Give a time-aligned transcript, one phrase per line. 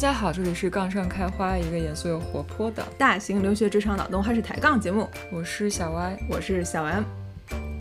[0.00, 5.06] 家好，这里是杠上开花，一个严肃又活泼的大型留学职场脑洞还是抬杠节目。
[5.30, 7.04] 我是小 Y，我是小 M。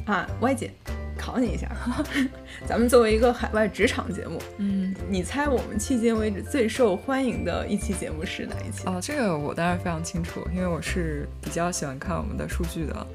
[0.06, 0.70] 啊，Y 姐，
[1.18, 1.72] 考你一下，
[2.68, 8.86] 咱们作为一个海外职场节目，嗯，你猜我们迄今为止最受欢迎的一期节目是哪一期？
[8.86, 13.08] 哦，这个我当然非常清楚，因为我是比较喜欢看我们的数据的。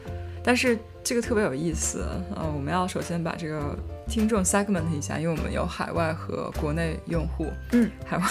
[0.43, 7.51] 但是这个特别有意思，呃，我们要首先把这个听众 segment 一下，因为我们有海外和国内用户。
[7.73, 8.25] 嗯，海外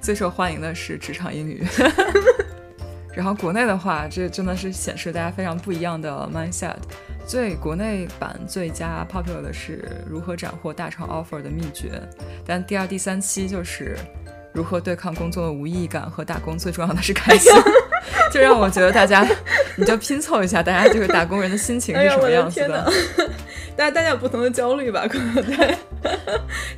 [0.00, 1.64] 最受欢迎的是职场英语，
[3.14, 6.76] 然后国内的话，这真的是显示大家非常不一样的 mindset。
[7.26, 12.00] 最国内版最佳 popular 的是如何斩获大厂 offer 的秘诀，
[12.44, 13.96] 但第二、第三期就是
[14.52, 17.52] 如何对抗工作的无意义感和打工最重要的是开心，
[18.32, 19.26] 就让我觉得大家，
[19.76, 22.92] 你就拼凑一下大家这个打工人的心情是什么样子的。
[23.76, 25.06] 大家大家有不同的焦虑吧？
[25.08, 25.74] 可能对，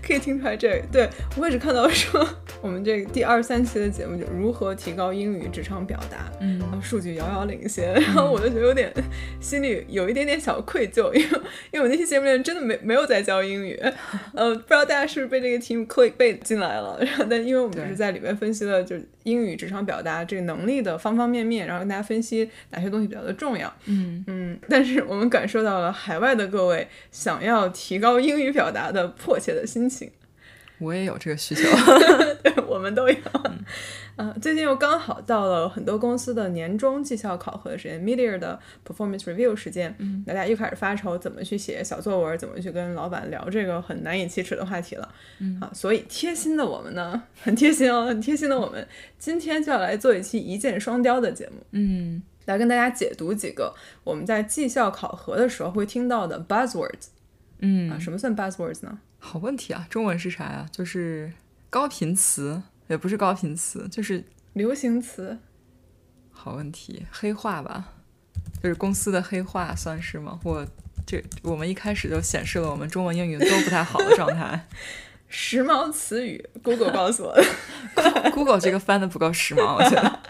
[0.07, 2.25] 可以听出来这对我也是看到说
[2.61, 8.93] 我们这个第二三期的节目就如何提高英语职场表达，嗯，然后数据遥遥领先，然后我就觉得有点
[9.41, 11.41] 心里有一点点小愧疚，因为
[11.73, 13.81] 因为我那期节目里面真的没没有在教英语，
[14.35, 26.89] 呃，不知道大家是不是被这个题目 click 背进来了，然后但因为我们是在里面分析了就英语职场表达这个能力的方方面面，然后跟大家分析哪些东西比较的重要，嗯嗯，但是我们感受到了海外的各位。
[27.11, 30.11] 想要提高英语表达的迫切的心情，
[30.79, 31.63] 我也有这个需求，
[32.43, 33.15] 对，我们都有。
[33.45, 33.65] 嗯，
[34.41, 45.09] 最近又刚好到了很多公司的年终绩效考核的时间，media 的 performance review 时间，嗯，大家又开始发愁怎么去写小作文，怎么去跟老板聊这个很难以启齿的话题了。
[45.39, 48.87] 嗯啊，所以贴心的我们呢，很贴心哦，很贴心的我们，
[49.19, 51.63] 今天就要来做一期一箭双雕的节目。
[51.73, 52.23] 嗯。
[52.47, 57.07] 来跟大家解读几个我们在绩效考核的时候会听到的 buzzwords。
[57.61, 58.99] 嗯啊，什么算 buzzwords 呢？
[59.21, 60.67] 好问题啊，中文是啥呀？
[60.73, 61.33] 就是
[61.71, 65.39] 高频词，也不是高频词，就是流行词。
[66.31, 67.93] 好问题，黑化吧？
[68.63, 70.39] 就是公司的黑化算是吗？
[70.45, 70.67] 我
[71.07, 74.67] 这我们一开始就显示了我们中文英语都不太好的状态。
[75.29, 78.31] 时髦词语，Google 告诉我的。
[78.33, 80.21] Google 这个翻的不够时髦，我觉得。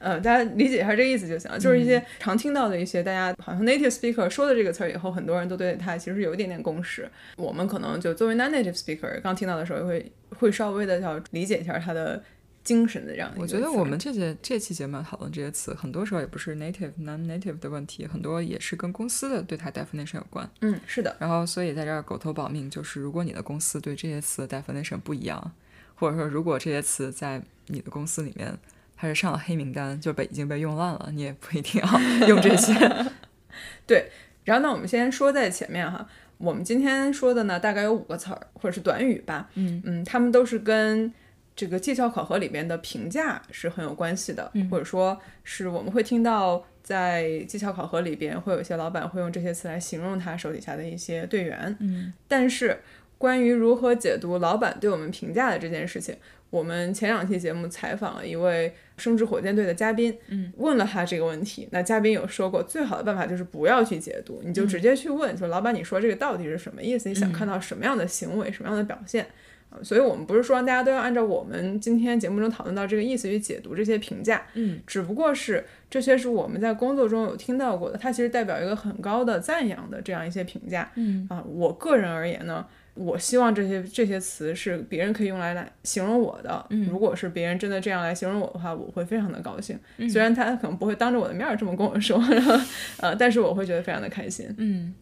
[0.00, 1.58] 嗯，大家理解一下这个意思就行了。
[1.58, 7.08] 就是一些常听到的一些，大家好像 native speaker 说的这个词儿以后，很多人都对它其实有一点点共识。
[7.36, 12.22] 我们可能就作为 non-native speaker，刚听到的时候会会稍微的要理解一下它的
[12.64, 13.30] 精神的这样。
[13.36, 20.50] 我觉得我们这节这期节目讨论这些词，很多时候也不是 native non-native 的问题，很多也是跟公司的对它 definition 有关。
[20.62, 21.14] 嗯，是的。
[21.18, 25.52] 然后所以在这儿狗头保命，就是如果你的公司对这些词的 definition 不一样，
[25.94, 28.58] 或者说如果这些词在你的公司里面。
[29.00, 32.74] 还是上了黑名单，就被已经被用烂了，你也不一定要 用这些。
[33.88, 34.10] 对，
[34.44, 36.06] 然后呢，我们先说在前面哈，
[36.36, 41.10] 我们今天说的呢，大概有五个词儿或者是短语吧，嗯嗯，他们都是跟
[41.56, 52.78] 这个绩效考核里边的评价是很有关系的，或者说是我们会听到在绩效考核里边会有一些老板会用这些词来形容他手底下的一些队员，嗯，但是
[53.20, 56.16] 关于如何解读老板对我们评价的这件事情。
[56.48, 61.68] 我们前两期节目采访了一位升职火箭队的嘉宾，嗯，问了他这个问题。
[61.70, 67.10] 那嘉宾有说过，最好的办法就是不要去解读，你就直接去问，说老板，你说这个到底是什么意思？
[67.10, 69.26] 你想看到什么样的行为，什么样的表现？
[69.68, 82.66] 啊，所以我们不是说让大家都要按照我们今天节目中讨论到这个意思去解读这些评价，嗯，只不过是这些是我们在工作中有听到过的，它其实代表一个很高的赞扬的这样一些评价，嗯啊，我个人而言呢。
[83.00, 86.66] 我希望这些这些词是别人可以用来来形容我的。
[86.68, 89.78] 嗯，如果是别人真的这样来形容我的话，我会非常的高兴。
[89.96, 92.22] 嗯，虽然他可能不会当着我的面儿这么跟我说，
[92.98, 94.54] 呃，但是我会觉得非常的开心。
[94.58, 94.94] 嗯，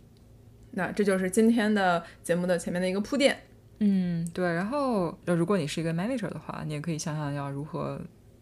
[0.71, 3.37] 那这就是今天的节目的前面的一个铺垫。
[3.81, 4.47] 嗯，对。
[4.47, 8.01] 然后，如果你是一个 manager 的话，你也可以想想要如何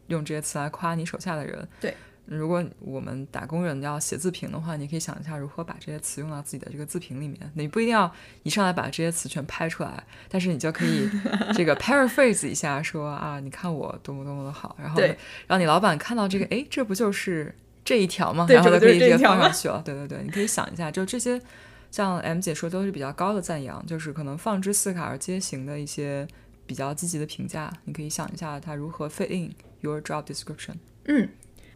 [0.09, 1.67] 用这些词来夸你手下的人。
[1.81, 1.95] 对。
[2.27, 7.39] 如果我们打工人要写自评的话，你可以想一下如何把这些词用到自己的这个自评里面。
[7.55, 8.13] 你不一定要
[8.43, 11.09] 一上来把这些词全拍出来，但是你就可以
[11.55, 15.01] 这个 paraphrase 一下，说啊，你看我多么多么的好，然后
[15.47, 18.47] 让你老板看到这个，哎，这不就是这一条吗？
[18.51, 19.81] 然后就可以直接放上去了。
[19.85, 21.41] 对对对，你可以想一下，就这些，
[21.93, 26.27] 像 M 姐说都是比较高的赞扬，就是可能放之四海而皆行的一些
[26.67, 30.75] 比较积极的评价，你可以想一下它如何 fit in your job description。
[31.05, 31.29] 嗯。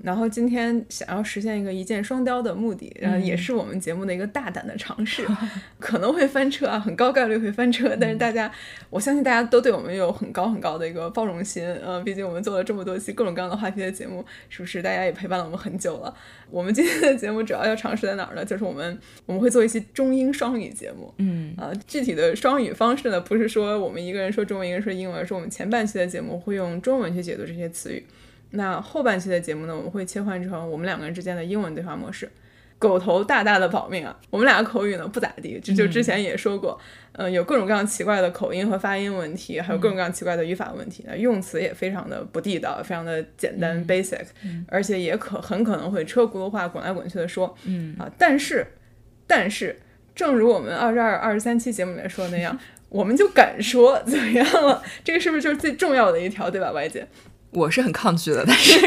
[0.03, 5.27] 然后今天想要实现一个一箭双雕的目的，然后也是我们节目的一个大胆的尝试，
[5.79, 8.51] 可能会翻车啊，很高概率会翻车，但是大家，
[8.89, 14.81] 我相信大家都对我们有很高很高的一个包容心，嗯，毕竟我们做了这么多期各种各样的话题的节目，是不是？
[14.83, 16.15] 大家也陪伴了我们很久了。
[16.51, 18.45] 我们今天的节目主要要尝试在哪儿呢？
[18.45, 28.05] 就是我们我们会做一期中英双语节目，嗯啊，具体的双语方式呢，不是说我们一个人说中文，一个人说英文，而是我们前半期的节目会用中文去解读这些词语。
[28.51, 32.31] 那后半期的节目呢，我们会切换成我们两个人之间的英文对话模式。
[32.79, 36.81] 狗头大大的保命啊，我们俩口语呢不咋地，这就之前也说过，
[37.13, 44.25] 嗯，有各种各样奇怪的口音和发音问题，还有各种各样奇怪的语法问题，用词也非常的不地道，非常的简单 basic，
[44.67, 47.95] 而且也可很可能会车轱辘话滚来滚去的说，嗯。
[47.99, 48.67] 啊，但是
[49.27, 49.79] 但是，
[50.15, 52.59] 正如我们二十二、二十三期节目里面说的那样，
[52.89, 54.83] 我们就敢说怎么样了？
[55.05, 57.07] 这个是不是就是最重要的一条，对吧，Y 姐？
[57.53, 58.81] 我是很抗拒的，但是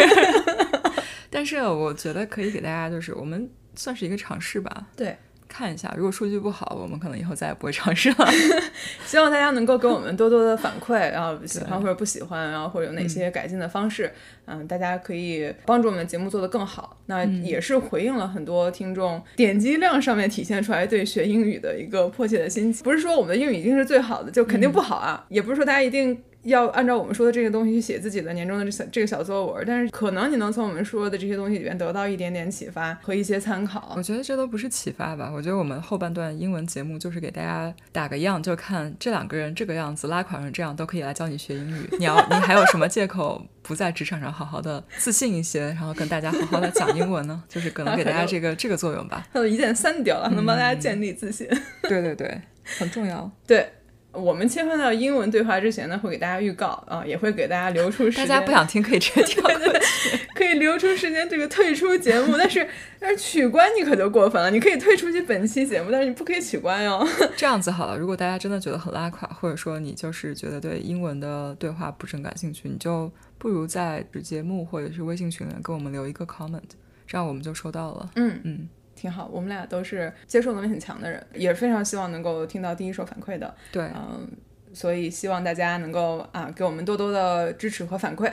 [1.30, 5.18] 但是我觉得可以给大家，就是我们算是一个尝试吧，对，
[5.48, 8.28] 看一下，如果数据不好，我们可能以后再也不会尝试了。
[9.06, 14.12] 希望大家能够给我们多多的反馈， 然后喜欢或者不喜欢，然后或者有哪些改进的方式，
[14.46, 16.98] 嗯，大家可以帮助我们节目做得更好。
[17.08, 22.84] 那也是回应了很多听众点击量上面体现出来对学英语的一个迫切的心情。
[22.84, 26.24] 不是说我们的英语一定是最好的，就肯定不好啊，也不是说大家一定。
[26.44, 33.94] 要按照我们说的这个东西去写自己的年终的这小这个小作文，但是可能你能从我们说的这些东西里面得到一点点启发和一些参考。
[33.96, 41.90] 我觉得这都不是启发吧，我觉得我们后半段英文节目就是给大家打个样，就看这两个人这个样子，拉垮成这样都可以来教你学英语。
[41.98, 47.42] 你要你还有什么借口不在职场上好好的自信一些，然后跟大家好好的讲英文呢？
[47.48, 49.26] 就是可能给大家这个这个作用吧。
[49.32, 51.48] 他都一箭三雕了，能帮大家建立自信。
[51.88, 52.42] 对对对，
[52.80, 53.32] 很重要。
[53.48, 53.66] 对。
[54.14, 58.28] 我们切换到英文对话之前呢，会给大家预告啊，也会给大家留出时间。
[58.28, 62.36] 大家不想听可以直接跳过去，可以留出时间这个退出节目。
[62.38, 62.68] 但是
[63.00, 67.04] 但是取关你可就过分了，你可以退出去本期节目，但是你不可以取关哟。
[67.36, 76.62] 这样子好了，如果大家真的觉得很拉垮，或者说你就是觉得对英文的对话不是很感兴趣，你就不如在节目或者是微信群里给我们留一个 comment，
[77.08, 78.12] 这样我们就收到了。
[78.16, 78.70] 嗯嗯。
[79.04, 83.54] 挺好，我们俩都是接受能力很强的人，也非常希望能够听到第一手反馈的。
[83.70, 84.26] 对，嗯，
[84.72, 88.32] 所以希望大家能够啊给我们多多的支持和反馈。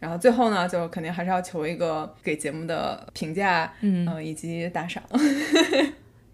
[0.00, 5.00] 然后最后呢，就肯定还是要求一个给节目的评价，嗯，以及打赏。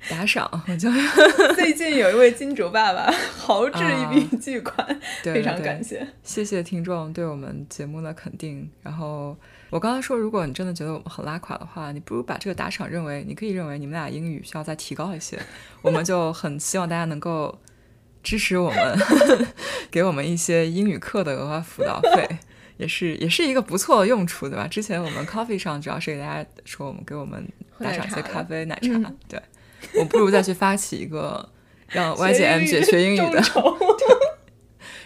[0.09, 0.91] 打赏，我就
[1.55, 8.71] 最近有一位金主爸爸豪掷一笔巨款，非常感谢，谢谢听众对我们节目的肯定。
[8.83, 9.37] 然后
[9.75, 15.37] 我刚刚说，如果你真的觉得我们很拉垮的话，你不如把这个打赏认为，你可以认为你们俩英语需要再提高一些。
[15.83, 17.59] 我们就很希望大家能够
[18.23, 18.97] 支持我们，
[19.91, 22.39] 给我们一些英语课的额外辅导费，
[22.79, 24.69] 也是也是一个不错的用处，对吧？
[24.69, 27.45] 之前我们 Coffee 上主要是给大家说，我们给我们
[27.81, 29.43] 打赏一些咖啡 奶茶，对。
[29.99, 31.51] 我不如再去发起一个
[31.89, 33.43] 让 Y 姐 M 姐学英语的，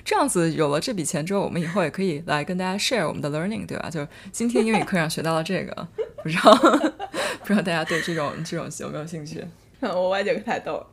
[0.09, 3.91] 这样子有了这笔钱之后，我们以后也可以来跟大家 share 我们的 learning，对吧？
[3.91, 5.89] 就今天英语课上学到了这个，
[6.25, 6.55] 不知道
[7.45, 9.45] 不知道大家对这种这种有没有兴趣？
[9.85, 10.87] 我外姐太逗了，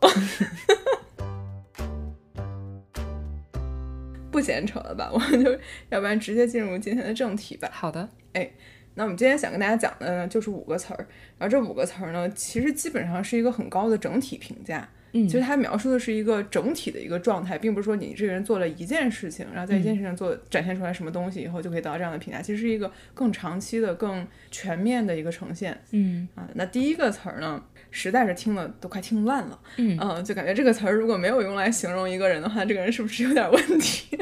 [4.29, 5.09] 不闲扯了吧？
[5.13, 5.57] 我们就
[5.87, 7.69] 要不然直接进入今天的正题吧。
[7.71, 8.51] 好的，哎。
[8.97, 11.05] 那我们今天想跟大家讲的呢，就是五个词儿，
[11.37, 14.87] 然后这五个词儿呢，其实基本上是一个很高的整体评价。
[15.17, 22.41] 嗯，其实它描述的是一个整体的一个状态，并不是说你这个人做了一件事情，然后在一件事情上做展现出来什么东西以后就可以得到这样的评价。
[22.41, 25.81] 其实是一个更长期的、更全面的一个呈现。
[25.91, 29.57] 嗯啊，那第一个词儿呢，实在是听了都快听烂了。
[29.77, 34.17] 嗯嗯，就感觉这个词儿如果没有用来形容一个人的话，这个人是不是有点问题？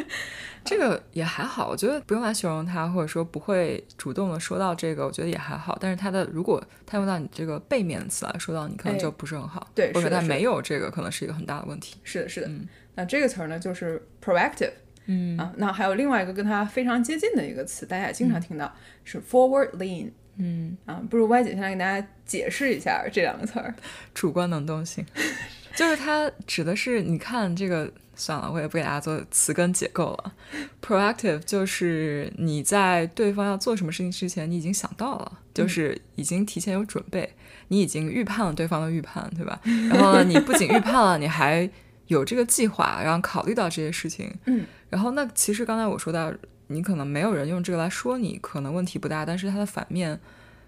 [0.63, 5.77] 这个也还好，我觉得不用来形容他，或者说不会主动的说到这个，我觉得也还好。
[5.81, 9.69] 但是他的如果他用到你这个背面的词来说到你，可能就不是很好。
[9.75, 11.97] 对，或者他没有这个，可能是一个很大的问题。
[12.03, 12.47] 是的，是的。
[12.47, 14.71] 嗯，那这个词儿呢，就是 proactive。
[15.05, 20.09] 嗯啊，那还有另外一个跟它非常接近的一个词，大家也经常听到，是 forward lean。
[20.37, 23.75] 嗯啊，不如 Y 姐先来给大家解释一下这两个词儿。
[24.13, 25.05] 主观能动性，
[25.75, 27.91] 就是它指的是你看这个。
[28.15, 30.33] 算了，我也不给大家做词根解构了。
[30.81, 37.33] Proactive 就是你在对方要做什么事情之前，你已经想到了，就是已经提前有准备，
[37.69, 39.59] 你已经预判了对方的预判，对吧？
[39.89, 41.69] 然后呢，你不仅预判了，你还
[42.07, 44.33] 有这个计划，然后考虑到这些事情。
[44.45, 44.65] 嗯。
[44.89, 46.31] 然后那其实刚才我说到，
[46.67, 50.19] 你可能没有人用这个来说你，可能问题不大，但是它的反面。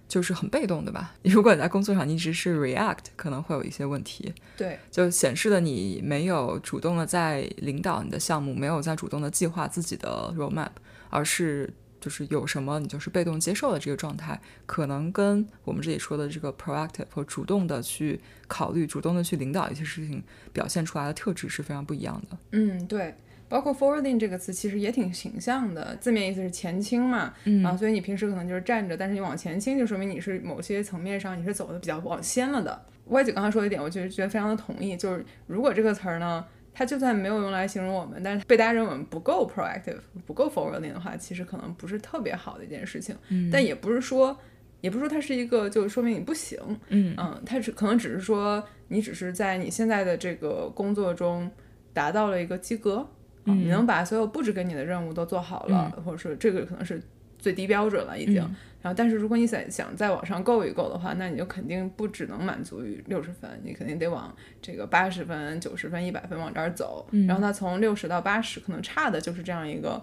[0.07, 1.13] 就是很被动，的吧？
[1.23, 4.33] 如果你在工作上你一直是 react，可能会有一些问题。
[4.55, 10.69] 对，就显示的你没有主动的在领导你的项目，没有在主动的计划自己的 roadmap，
[11.09, 22.37] 而是就是有什么你就是被动接受的这个状态，可能跟我们这里说的这个 proactive 和主动的去考虑、主动的去领导一些事情表现出来的特质是非常不一样的。
[22.51, 23.15] 嗯，对。
[23.47, 32.85] 包括 forwarding 这个词其实也挺形象的，字面意思是前倾嘛，嗯，啊，所以你平时可能就是站着，但是你往前倾，就说明你是某些层面上你是走的比较往先了的。
[33.09, 43.15] 歪姐刚才说的一点，我就觉得非常的同意，就是如果这个词儿呢，它就算没有用来形容我们，但是被大家认为我们不够 proactive，不够 forwarding 的话，其实可能不是特别好的一件事情。
[43.29, 44.35] 嗯，但也不是说，
[44.81, 46.59] 也不是说它是一个就说明你不行。
[46.89, 51.51] 嗯嗯，它只可能只是说你只是在你现在的这个工作中
[51.93, 53.07] 达到了一个及格。
[53.45, 57.01] 你能把所有布置给你的任务都做好了，或者说这个可能是
[57.37, 58.35] 最低标准了已经。
[58.81, 67.07] 然后，但是如果你想想再往上够一够的话，那你就肯定不只能满足于六十分，你肯定得往这个八十分、九十分、一百分往这儿走。
[67.27, 69.99] 然后，他从六十到八十，可能差的就是这样一个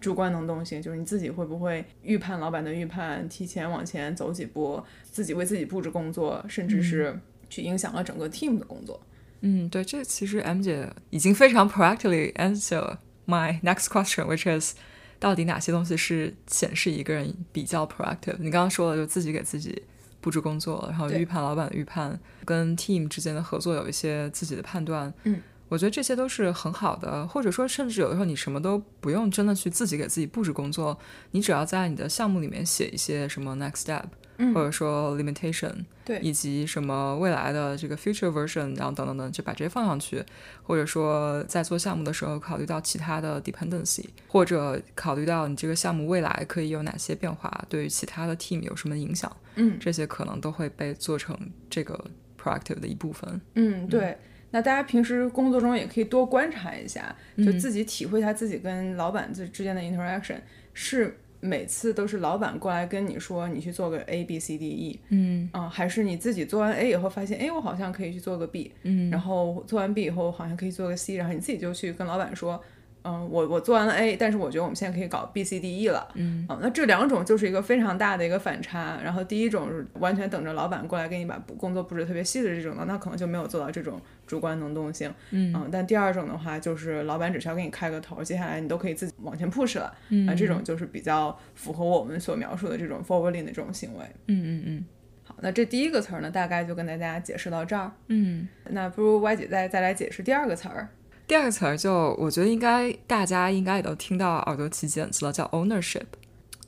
[0.00, 9.00] 主观能动性，就是你自己会不会预判老板的预判，提前往前走几步，自己为自己布置工作，甚至是去影响了整个 team 的工作。
[9.40, 14.74] 嗯，对，这其实 M 姐已经非常 proactively answer my next question，which is
[15.18, 18.36] 到底哪些东西是显示一个人比较 proactive？
[18.38, 19.82] 你刚刚说了，就自己给自己
[20.20, 25.12] 布置工作，然后预判老板的预判，跟 team 之间的合作有一些自己的判断。
[25.24, 30.98] 嗯，我觉得这些都是很好的，或者说甚至有的时候你什么都不用真的去自己给自己布置工作，
[31.30, 34.04] 你只要在你的项目里面写一些什么 next step。
[34.52, 35.72] 或者说 limitation，
[36.04, 40.22] 对，以及什么未来的这个 future version，然后等等等，就把这些放上去。
[40.62, 51.38] 或者说在做项目的时候，考虑到其他的 dependency，或者考虑到你这个项目未来可以有哪些变化，对于其他的 team 有什么影响，嗯，这些可能都会被做成
[51.70, 52.04] 这个
[52.38, 53.40] proactive 的一部分。
[53.54, 54.16] 嗯，对。
[54.50, 60.38] 那大家平时工作中也可以多观察一下，就自己体会一下自己跟老板之之间的 interaction
[60.74, 61.18] 是。
[61.40, 72.62] 每次都是老板过来跟你说，你去做个 A B C D E，嗯，啊，还是你自己做完 A 以后发现，哎，我好像可以去做个 B，嗯，然后做完 B 以后好像可以做个 C，然后你自己就去跟老板说。
[73.06, 76.08] 嗯，我我做完了 A，但是我觉得我们现在可以搞 B C D E 了。
[76.14, 78.98] 嗯，啊，那这两种就是一个非常大的一个反差。
[79.04, 85.08] 然后第一种是完全等着老板过来给你把工作布置特别细的这种的，那可能就没有做到这种主观能动性。
[85.30, 89.94] 嗯，但第二种的话，就是老板只需要给你开个头，接下来你都可以自己往前 push 了。
[90.08, 94.04] 嗯，啊，这种就是比较符合我们所描述的这种 forwarding 的这种行为。
[94.26, 94.84] 嗯嗯嗯。
[95.24, 97.92] 好，那这第一个词儿呢，大概就跟大家解释到这儿。
[98.08, 100.88] 嗯，那不如 Y 姐再再来解释第二个词儿。
[101.26, 106.04] 第二个词儿就，我觉得应该大家应该也都听到耳朵起茧子了，叫 ownership。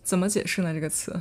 [0.02, 0.74] 怎么解释呢？
[0.74, 1.14] 这个词？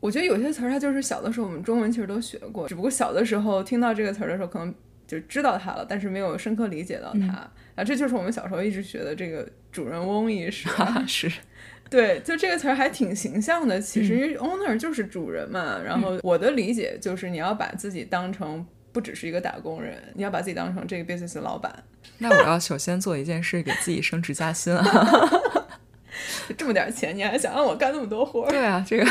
[0.00, 4.74] 我觉得有些词儿它就是小的时候我们中文其实都学过，只不过小的时候听到这个词儿的时候，可能
[5.06, 7.48] 就知道它了，但是没有深刻理解到它。
[7.76, 10.68] 啊，这就是我们小时候一直学的这个主人翁意识。
[11.06, 11.30] 是，
[11.88, 13.80] 对，就这个词儿还挺形象的。
[13.80, 15.80] 其实因为 owner 就是主人嘛。
[15.84, 18.66] 然后我的理解就是你要把自己当成。
[18.96, 21.84] 不只是一个打工人，你要把自己当成这个 business 的老板。
[22.16, 25.30] 那我要首先做一件事，给自己升职加薪啊！
[26.56, 28.48] 这么点钱，你还想让我干那么多活？
[28.48, 29.04] 对啊，这个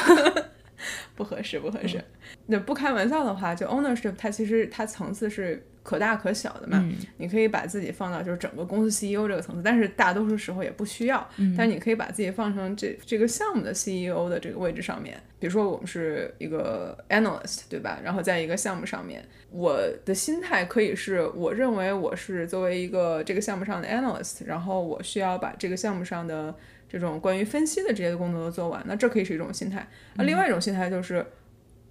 [1.13, 2.03] 不合适，不合适。
[2.47, 5.63] 那不开玩笑的话，就 ownership，它其实它层次是。
[5.85, 6.83] 可大可小的嘛，
[7.17, 11.29] 你可以把自己放到就是整个公司 CEO 这个层次，但是大多数时候也不需要。
[11.55, 15.15] 但你可以把自己放成这这个项目的 CEO 的这个位置上面。
[15.37, 17.99] 比如说我们是一个 analyst，对吧？
[18.03, 26.55] 然后在一个项目上面，我的心态可以是我认为我是作为一个这个项目上的 analyst，然后我需要把这个项目上的
[26.89, 28.83] 这种关于分析的这些工作都做完。
[28.87, 29.87] 那这可以是一种心态。
[30.15, 31.23] 那另外一种心态就是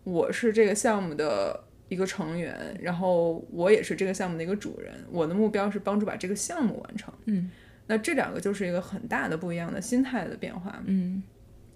[0.02, 1.62] 我是这个项目的。
[1.94, 7.14] 一个成员，然后我也是这个项目的一个主人，我的目标是帮助把这个项目完成。
[7.26, 7.50] 嗯，
[7.86, 10.82] 那这两个就是一个很大的不一样的心态的变化。
[10.84, 11.22] 嗯。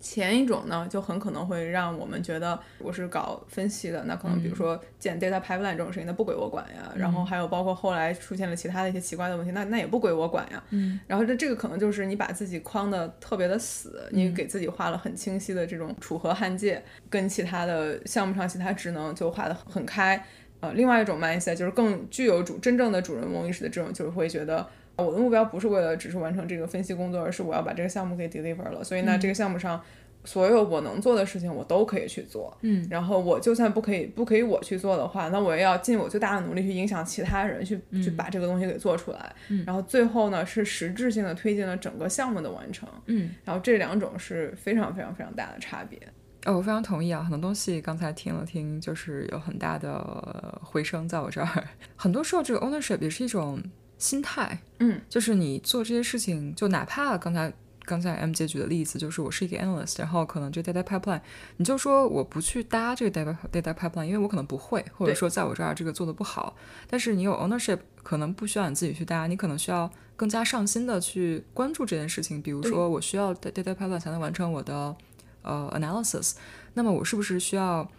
[0.01, 6.93] 前一种呢，就很可能会让我们觉得我是搞分析的，那可能比如说建 data pipeline 这种事情，那不归我管呀。
[6.95, 10.63] 然后还有包括后来出现了其他的一些奇怪的问题，那那也不归我管呀。
[10.71, 11.01] 嗯。
[11.07, 20.25] 然后这这个可能就是你把自己框的特别的死，你给自己画了很清晰的这种楚河汉界，跟其他的项目上其他职能就画的很开。
[20.61, 24.67] 呃，另外一种 mindset 就是更具有主真正的主人翁意识的这种，就是会觉得。
[25.05, 28.83] 我的目标不是为了只是完成这个分析工作，而是我要把这个项目给 deliver 了。
[28.83, 29.81] 所以呢，这个项目上
[30.25, 32.57] 所有我能做的事情，我都可以去做。
[32.63, 39.35] 嗯，然后我就算不可以不可以我去做的话，那我也要尽我最大的努力去影响其他人去去把这个东西给做出来。
[39.49, 42.89] 嗯，然后最后呢，是实质性的推进了整个项目的完成。
[43.07, 45.99] 嗯，然后这两种是非常非常非常大的差别。
[46.45, 51.65] 哦，我非常同意啊，很多东西刚才听了听，就是有很大的回声在我这儿。
[51.95, 53.63] 很多时候，这个 ownership 也是一种。
[53.99, 57.53] 心态，嗯，就是你做这些事情，就哪怕刚才
[57.85, 61.21] 刚才 M 姐举的例子，就是我是一个 analyst，然后可能这 data pipeline，
[61.57, 66.57] 你就说我不去搭这个 data data pipeline，因为我可能不会，或者说在我这儿这个做的不好。
[66.87, 72.41] 但是你有 ownership，可能不需要你自己去搭，你可能需要更加上心的去关注这件事情。
[72.41, 74.95] 比如说，我需要 data pipeline 才能完成我的
[75.43, 76.35] 呃 analysis，
[76.75, 77.91] 那么我是不是需要？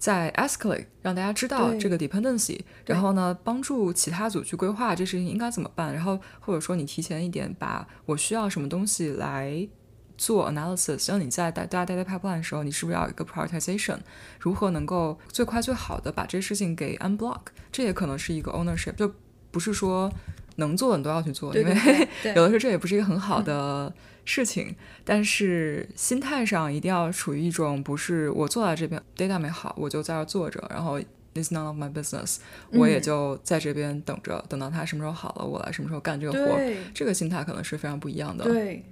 [0.00, 9.68] 在 escalate 让大家知道这个 dependency，然后呢，帮助其他组去规划这事情应该怎么办，然后或者说你提前一点把我需要什么东西来
[10.16, 13.98] 做 analysis，像你在大家 data pipeline 的时候，你是不是要有一个 prioritization，
[14.40, 17.40] 如何能够最快最好的把这事情给 unblock，
[17.70, 19.12] 这也可能是一个 ownership，就
[19.50, 20.10] 不是说
[20.56, 21.74] 能做的你都要去做，因为
[22.34, 23.92] 有的时候这也不是一个很好的。
[24.30, 31.00] 事情，但是心态上一定要处于一种不是我坐在这边 data 没好，我就在这坐着，然后
[31.34, 32.36] it's none of my business，
[32.70, 36.56] 我也就在这边等着，等到他什么时候好了，我来什么时候干这个活，
[36.94, 38.44] 这个心态可能是非常不一样的。
[38.44, 38.84] 对。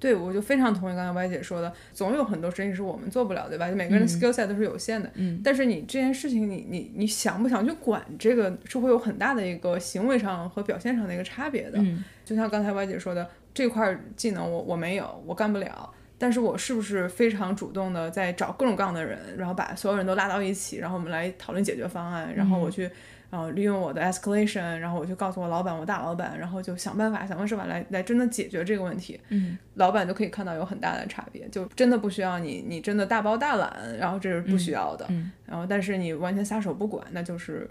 [0.00, 3.68] 对，我就非常同意刚才歪姐说的，总有很多事情是我们做不了，对吧？
[3.68, 5.10] 就每个人的 skill set 都是有限的。
[5.16, 5.38] 嗯。
[5.44, 11.78] 但是你这件事情，你你你想不想去管这个，是会有很大的一个行为上和表现上的一个差别的。
[11.82, 12.02] 嗯。
[12.24, 15.92] 就像刚才歪姐说的，这块技能我我没有，我干不了。
[16.18, 22.90] 但是我是不是非常主动的在找各种各样的人，然后把所有人都拉到一起，然后我们来讨论解决方案，然后我去。
[23.30, 29.20] 然后利用我的 escalation，然后我去告诉我老板，我大老板，然后就想办法，想方设法来来真的解决这个问题。
[29.28, 35.06] 嗯，老板就可以看到有很大的差别，就真的不需要你，你真的大包大揽，然后这是不需要的。
[35.10, 37.70] 嗯，然后但是你完全撒手不管，那就是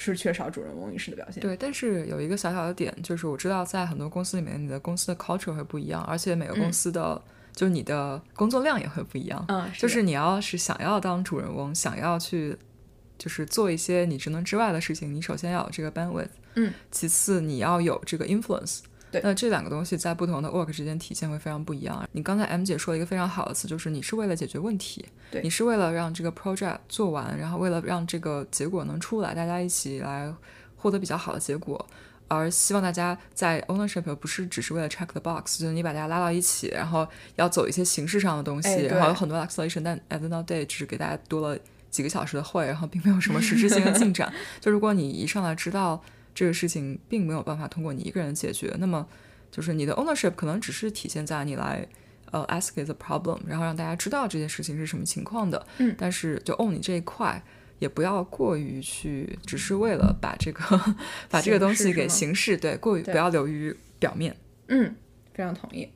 [0.00, 1.40] 是缺少主人翁意识的表现。
[1.40, 7.20] 对，但是有一个小小的点，就是我知道在很多公司里面，你的公司的 culture 会不一样，而且每个公司的
[7.54, 9.44] 就你的工作量也会不一样。
[9.48, 12.56] 嗯，就是你要是想要当主人翁，想要去。
[13.20, 18.78] 就是做一些你职能之外的事情，你首先要有这个 bandwidth，嗯，其次你要有这个 influence，
[19.10, 22.08] 对，那这两个东西在不同的 work 之间体现会非常不一样。
[22.12, 30.32] 你刚才 M 姐说了一个非常好的词，就是你是为了解决问题，对，你是为了让这个 project 做完，然后为了让这个结果能出来，大家一起来
[30.76, 31.84] 获得比较好的结果，
[32.28, 41.58] 而希望大家在 ownership 不是只是为了 check the box，就是你把大家拉到一起，然后要走一些形式上的东西，然后有很多 acceleration，但 at the end of day 只是给大家多了。
[41.90, 44.32] 几个小时的会，然后并没有什么实质性的进展。
[44.60, 46.00] 就如果你一上来知道
[46.40, 49.06] 这个事情并没有办法通过你一个人解决，那么
[49.50, 51.86] 就是你的 ownership 可能只是体现在你来
[52.30, 55.66] 呃 ask the problem，然后让大家知道这件事情是什么情况的。
[55.76, 57.44] 嗯，但是就 own 你这一块，
[57.78, 60.64] 也不要过于去，只是为了把这个
[61.28, 64.34] 把这个东西给形式，对，过于不要流于表面。
[64.68, 64.96] 嗯，
[65.34, 65.92] 非常同意。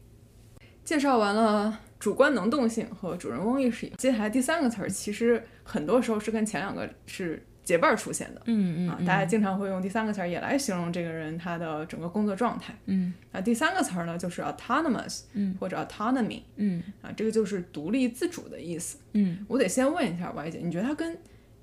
[0.84, 1.80] 介绍完了。
[1.98, 8.42] 主观能动性和主人翁意识，接下来第三个词儿，其实很多时候是跟前两个是结伴出现的。
[8.44, 12.74] 嗯嗯啊，大家经常会用第三个词儿也来形容这个人他的整个工作状态。
[12.86, 18.98] 嗯，啊，第三个词儿呢就是 autonomous，嗯，或者 autonomy，嗯，啊，这个就是独立自主的意思。
[19.12, 21.16] 嗯，我得先问一下 Y 姐，你觉得它跟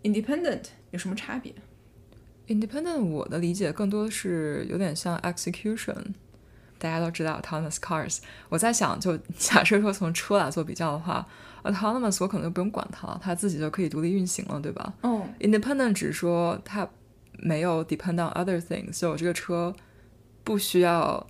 [0.03, 1.53] independent 有什么差别
[2.47, 6.13] ？independent 我的理解更多的是有点像 execution。
[6.81, 8.17] 大家都知道 autonomous cars，
[8.49, 11.25] 我在想，就 假设说从车来做比较的话
[11.63, 14.91] ，autonomous 我可能就不用管它了，它自己就可以独立运行了，对吧？
[15.03, 16.87] 嗯，independent 只是说它
[17.33, 19.73] 没有 depend on other things，就这个车
[20.43, 21.27] 不需要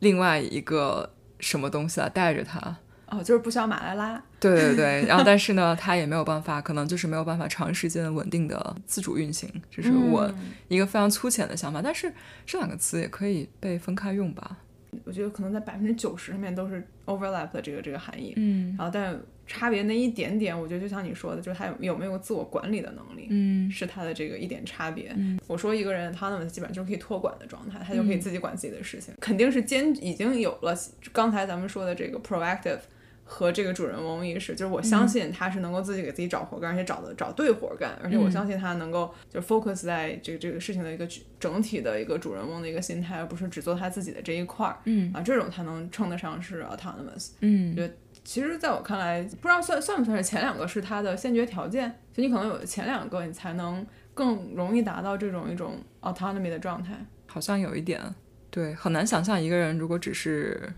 [0.00, 2.78] 另外一个什么东西来带着它。
[3.10, 4.22] 哦，就是不需要马来拉。
[4.38, 10.32] 对对对， 然后但是呢，它也没有办法，可能就是没有办法长时间稳定的自主运行，这是我
[10.68, 11.82] 一个非常粗浅的想法。
[11.82, 12.12] 但是
[12.46, 14.56] 这两个词也可以被分开用吧？
[15.04, 18.32] 我觉得可能在百分之九十上面都是 overlap 的这个这个含义。
[18.36, 25.12] 嗯，然后但差别那一点点，我觉得就像你说的，就是他有有没有自我管理的能力，嗯，是他的这个一点差别。
[25.16, 30.74] 嗯，我说一个人他那么基本上就是可以托管的状态，他就可以自己管自己的事情，肯定是兼已经有了
[31.12, 32.78] 刚才咱们说的这个 proactive。
[33.32, 41.06] 和这个主人翁意识，就是我相信他是能够自己给自己找活干，而且找的找对活干，而且我相信他能够就 focus 在这个这个事情的一个
[41.38, 44.76] 整体的一个主人翁的一个心态，而不是只做他自己的这一块儿。
[44.84, 47.30] 嗯啊，这种才能称得上是 autonomous。
[47.40, 56.94] 嗯，觉得其实在我看来，不知道算算不算是前两个是他的先决条件，就你可能有前两个，你才能更容易达到这种一种 autonomy 的状态。
[57.28, 58.02] 好像有一点，
[58.50, 60.68] 对，很难想象一个人如果只是。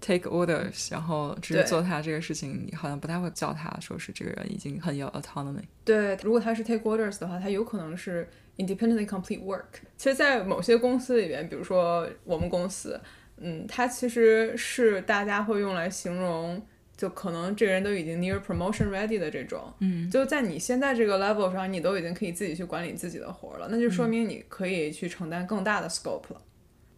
[0.00, 5.64] Take orders，然后只是做他这个事情，你好像不太会叫他说是这个人已经很有 autonomy。
[5.84, 9.64] 对，如果他是 take orders 的话，他有可能是 independently complete work。
[9.96, 13.00] 其实，在某些公司里边，比如说我们公司，
[13.36, 16.60] 嗯，它其实是大家会用来形容，
[16.96, 26.42] 就可能这个人都已经 near promotion ready 的这种，嗯，就在你现在这个 level 上，你都已经可以自己去管理自己的活了，那就说明你可以去承担更大的 scope 了。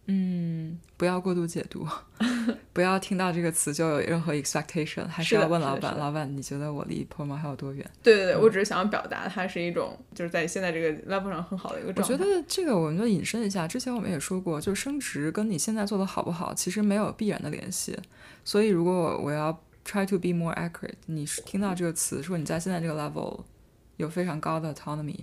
[0.05, 1.87] 嗯，不要过度解读，
[2.73, 7.89] 不要听到这个词就有任何 expectation，还是要问老板，老板你觉得我离 promo 还有多远？
[8.03, 12.17] 对对对，我只是想要表达它是一种就是在现在这个 level 上很好的一个我状态。
[12.17, 17.97] 觉得这个我们就引申一下，之前我们也说过，就是升职跟你现在做的好不好，其实没有必然的联系。
[18.43, 23.41] 所以如果我我要 try to be more accurate，你是听到这个词说你在现在这个 level
[23.95, 25.19] 有非常高的 autonomy，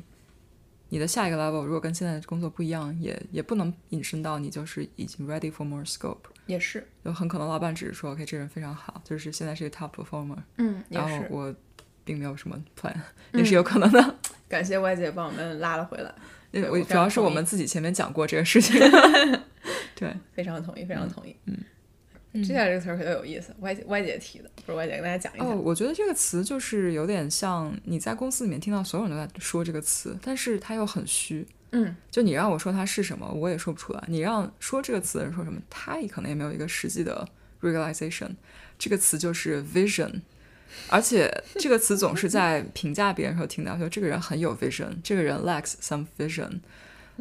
[0.91, 6.19] 你的下一个 level 如果跟现在的工作不一样，也也不能引申到你就是已经 ready for more scope。
[6.47, 11.25] 也是，有很可能老板只是说，OK，这人非常好，就是现在是一个 top performer，嗯，也然后。
[11.31, 11.55] 我
[12.03, 12.95] 并没有什么 plan，
[13.35, 14.17] 也是有可能的。
[14.49, 16.13] 感谢外界帮我们拉了回来，
[16.51, 18.81] 因为对我我主要是我们自己前面讲过这个事情。
[19.95, 21.37] 对，非常同意，非常同意。
[21.45, 21.65] 嗯接
[22.45, 25.45] 下来这个词儿可就有意思，歪姐歪姐提的，不是歪姐跟大家讲一下。
[25.45, 31.47] 哦，我觉得这个词就是有点像你在公司里面听到所有人都在说这个词，但是它又很虚。
[31.73, 34.05] 嗯，就你让我说它是什么，我也说不出来。
[34.09, 37.29] 你让说这个词的人说什么，他也可能也没有一个实际的
[37.61, 38.31] realization。
[38.79, 40.21] 这个词就是 vision，
[40.89, 46.61] 而且这个词总是在评价别人的时候听到，说这个人很有 vision，这个人 lacks some vision。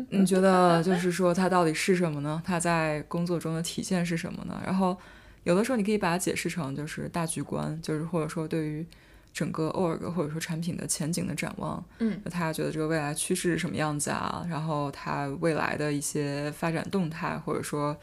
[0.09, 2.41] 你觉得就是说它到底是什么呢？
[2.45, 4.61] 它在工作中的体现是什么呢？
[4.65, 4.97] 然后
[5.43, 8.85] 有的时候你可以把它解释成就是大局观，就是或者说对于
[9.31, 11.83] 整个 org 或者说产品的前景的展望。
[11.99, 14.45] 嗯，他觉得这个未来趋势是什么样子啊？
[14.49, 17.95] 然后他未来的一些发展动态，或者说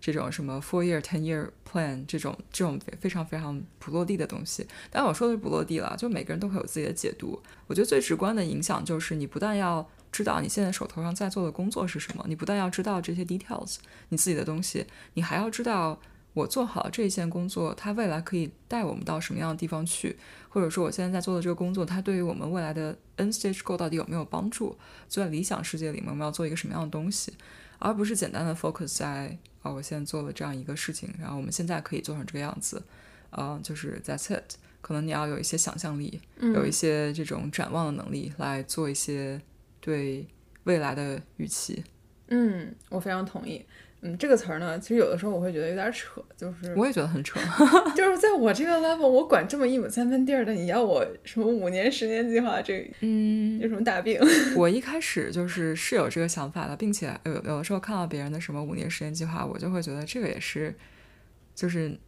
[0.00, 4.66] 这种什么 four year、ten year plan 这种这种非常非常不落地的东西。
[4.90, 7.40] 但我说的是不落地了，就每个人都会有自己的解读。
[7.66, 13.76] 我觉得最直观的影响就是你不但要知道你现在手头上在做的工作是什么，你不但要知道这些 details
[14.08, 16.00] 你自己的东西，你还要知道
[16.34, 20.16] 我做好这一件工作，它未来可以带我们到什么样的地方去，
[20.48, 24.76] 或者说我现在在做的这个工作，它对于我们未来的 N stage goal 到底有没有帮助？
[25.08, 27.32] 就在理想世界里面，我们要做一个什么样的东西，
[27.78, 32.82] 而不是简单的 focus 在啊、我现在做了这样一个事情，然后我们现在可以做成这个样子，
[33.30, 34.54] 呃，就是 that's it。
[34.80, 39.40] 可能你要有一些想象力，有一些这种展望的能力，来做一些
[39.80, 40.26] 对
[40.64, 41.82] 未来的预期。
[42.28, 43.64] 嗯，我非常同意。
[44.00, 47.40] 嗯，这个词儿呢，其实有的时候我会觉得有点扯，就是我也觉得很扯。
[47.96, 54.20] 就是在我这个 level，我管这么一亩三分地儿的，你要我什么五年、十年计划，这嗯，有什么大病？
[54.56, 60.72] 我一开始就是是有这个想法的，并且有有的时候看到别人的什么五年、十年计划，我就会觉得这个也是，
[61.56, 61.98] 就是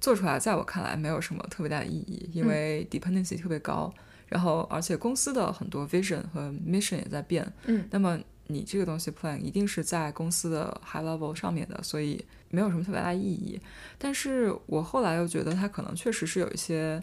[0.00, 3.90] 做出来，在我看来没有什么特别大的意义，因为 dependency 特别高，
[4.28, 13.60] 然后而且公司的很多 vision 和 mission 也在变，嗯，那么你这个东西 plan 一定是在公司的 high level 上面的，所以没有什么特别大的意义。
[13.98, 17.02] 但是我后来又觉得它可能确实是有一些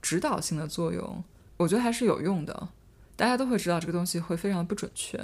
[0.00, 1.22] 指导性的作用，
[1.56, 2.68] 我觉得还是有用的。
[3.16, 5.18] 大家都会知道这个东西会非常不准确，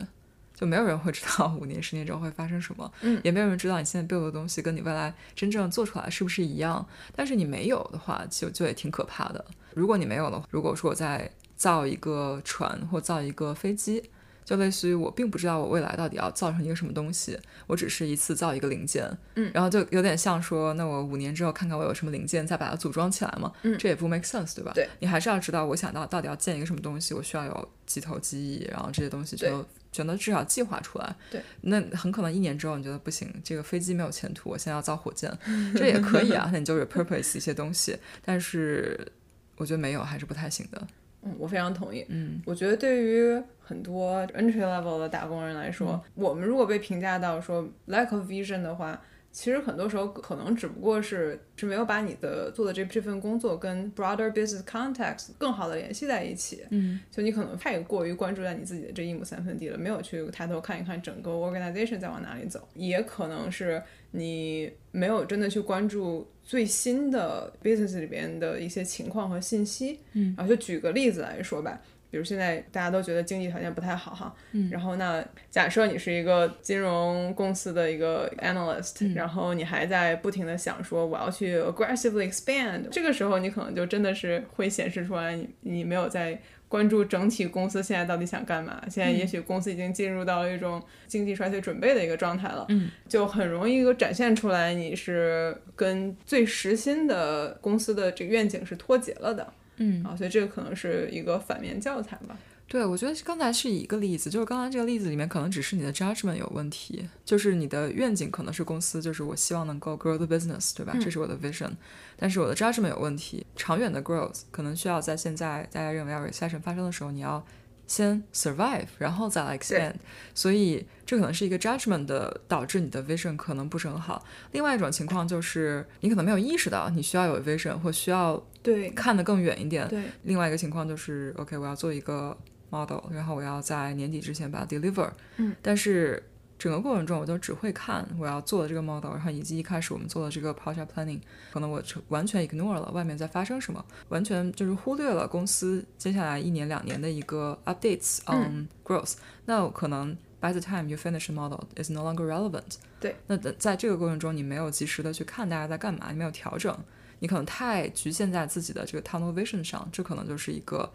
[0.55, 6.87] 就没有人会知道 五年、十年之后会发生什么，嗯也没有人知道你现在 build 的东西跟你未来真正做出来是不是一样。
[7.17, 9.45] 但是你没有的话，就就也挺可怕的。
[9.75, 14.03] 如果你没有的话，如果说我在造一个船或造一个飞机，
[14.45, 23.77] 就类似于我并不知道我未来到底要造成一个什么东西，我只是一次造一个零件，嗯，然后就有点像说，那我五年之后看看我有什么零件，再把它组装起来嘛，嗯。
[23.77, 24.73] 这也不 make sense，对吧？
[24.75, 29.51] 对，你还是要知道我想到到底要建一个什么东西，我需要有几头机翼，然后这些东西对。
[29.51, 31.17] 就全都至少计划出来。
[31.31, 35.33] 对，那很可能一年之后你觉得不行，这个飞机没有前途，我现在要造火箭，
[35.75, 39.11] 这也可以啊，那你就 repurpose 一些东西，但是
[39.57, 40.87] 我觉得没有还是不太行的。
[41.23, 42.05] 嗯，我非常同意。
[42.09, 49.01] 嗯，我觉得对于很多 entry level 的打工人来说，我们如果被评价到说 lack of vision 的话，
[49.31, 56.65] 其实很多时候可能只不过是是没有把你的做的这这份工作跟 broader business context 更好的联系在一起。
[56.71, 70.01] 嗯，就你可能太过于关注在你自己的这一亩三分地了，没有去抬头看一看整个 organization 在往哪里走，也可能是你没有真的去关注最新的 business 里边的一些情况和信息。
[70.13, 71.81] 嗯，然后就举个例子来说吧。
[72.11, 99.53] 比如现在大家都觉得经济条件不太好哈，嗯然后那假设你是一个金融公司的一个 analyst，、然后你还在不停的想说我要去 aggressively expand，这个时候你可能就真的是会显示出来你你没有在关注整体公司现在到底想干嘛，现在也许公司已经进入到了一种经济衰退准备的一个状态了，嗯，就很容易展现出来你是跟最实心的公司的这个愿景是脱节了的。
[99.81, 102.37] 嗯啊，所以这个可能是一个反面教材吧。
[102.69, 110.95] 对，我觉得刚才是一个例子，就是刚才这个例子里面可能只是你的 judgment 有问题，就是你的愿景可能是公司，就是我希望能够 grow the business，对吧？
[111.01, 111.71] 这是我的 vision，
[112.19, 117.43] 但是我的 judgment 有问题，长远的 growth 可能需要在现在大家认为要 recession 发生的时候，你要
[117.87, 119.95] 先 survive，然后再来 expand，
[120.35, 124.23] 所以这可能是一个 judgment 的导致你的 vision 可能不是很好。
[124.53, 129.89] 另外一种情况就是你可能没有意识到你需要有 vision 或需要对看得更远一点。
[129.89, 132.37] 对，另外一个情况就是 OK，我要做一个
[132.71, 135.11] model，然后我要在年底之前把它 deliver。
[135.37, 136.23] 嗯，但是
[136.59, 141.21] 整个过程中我都只会看我要做的这个 model，然后以及一开始我们做的这个 project planning，
[141.53, 152.27] 可能我完全 ignore 了外面在发生什么，完全就是忽略了公司接下来一年两年的一个 updates on growth、那可能 by the time you finish the model is no longer
[152.27, 152.79] relevant。
[152.99, 156.77] 对，那在在这个过程中你没有及时的去看大家在干嘛，你没有调整，
[157.21, 160.93] 你可能太局限在自己的这个 tunnel vision 上，这可能就是一个。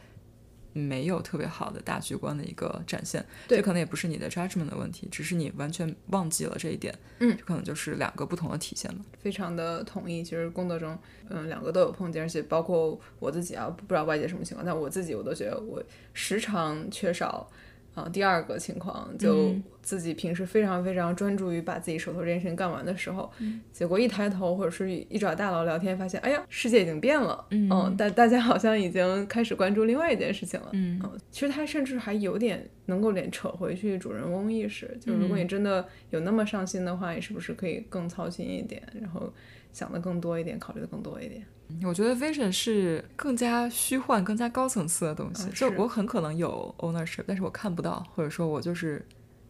[0.73, 9.05] 没有特别好的大局观的一个展现，对这可能也不是你的 judgment 的问题，只是你完全忘记了这一点，嗯，这可能就是两个不同的体现吧。
[9.19, 10.23] 非常的同意。
[10.23, 10.97] 其实工作中，
[11.29, 15.81] 嗯，两个都有碰见，而且包括我自己啊，不知道外界什么情况，但我自己我都觉得我
[16.13, 17.49] 时常缺少。
[17.93, 23.31] 啊，第二个情况就自己平时非常非常专注于把自己手头这件事情干完的时候，
[23.71, 39.31] 结果一抬头或者是一找大佬聊天，发现哎呀，世界已经变了，嗯，但大家好像已经开始关注另外一件事情了，嗯，其实他甚至还有点能够连扯回去主人翁意识，就如果你真的有那么上心的话，你是不是可以更操心一点，然后
[39.73, 41.45] 想的更多一点，考虑的更多一点？
[41.83, 45.49] 我觉得 vision 是更加虚幻、更加高层次的东西。
[45.49, 49.03] 就我很可能有 ownership，但是我看不到，或者说我就是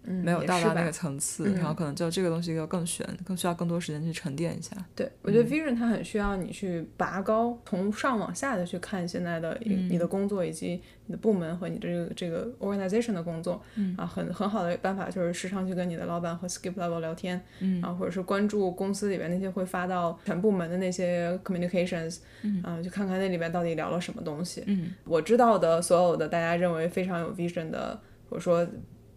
[0.05, 4.75] 没有到达那个层次，然后可能就这个东西要更悬，更需要更多时间去沉淀一下。
[4.95, 13.61] 对，我觉得 vision 它很需要你去拔高，从上往下的去看现在的你的工作以及你的部门和你这个这个 organization 的工作。
[13.75, 24.63] 嗯啊，很很好的办法就是时常去跟你的老板和 skip level 聊天，嗯，啊，或者是关注公司里边那些会发到全部门的那些 communications，嗯，啊，去看看那里边到底聊了什么东西。
[24.67, 27.97] 嗯，我知道的所有的大家认为非常有 vision 的，
[28.29, 28.67] 或者说。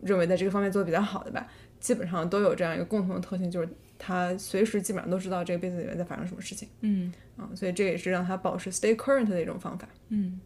[0.07, 1.47] 认为在这个方面做的比较好的吧，
[1.81, 6.69] 基本上都有这样一个共同的特性，就是他随时基本上都知道这个 business 里面在发生什么事情。
[6.81, 9.89] 嗯，啊，所以这也是让他保持 stay current 的一种方法。
[10.09, 10.41] 嗯，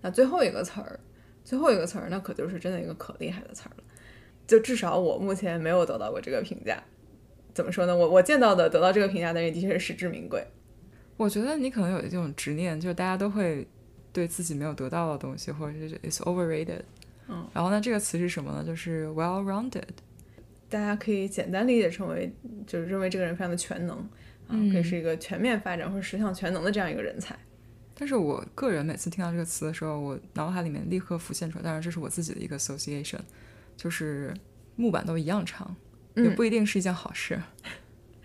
[0.00, 1.00] 那最后一个词儿，
[1.44, 3.84] 最后一个词儿，那可就是真的一个可厉害的词儿了。
[4.46, 6.82] 就至少我目前没有得到过这个评价。
[7.52, 7.96] 怎么说呢？
[7.96, 10.40] 我我见到的得到这个评价的人的确是实至名归。
[11.16, 13.66] 我觉得你可能有一种执念，就是大家都会
[14.12, 16.82] 对自己没有得到的东西，或者是 it's overrated。
[17.32, 18.64] 嗯，然后呢，这个词是什么呢？
[18.64, 19.84] 就是 well-rounded，
[20.68, 22.32] 大家可以简单理解成为，
[22.66, 23.96] 就是认为这个人非常的全能，
[24.48, 27.38] 啊，可以是一个全面发展或者十项全能的这样一个人才。
[27.94, 33.20] 但是我个人每次听到这个词的时候，我脑海里面立刻浮现出来，当然这是我自己的一个 association，
[33.76, 34.34] 就是
[34.74, 35.76] 木板都一样长，
[36.16, 37.40] 也不一定是一件好事。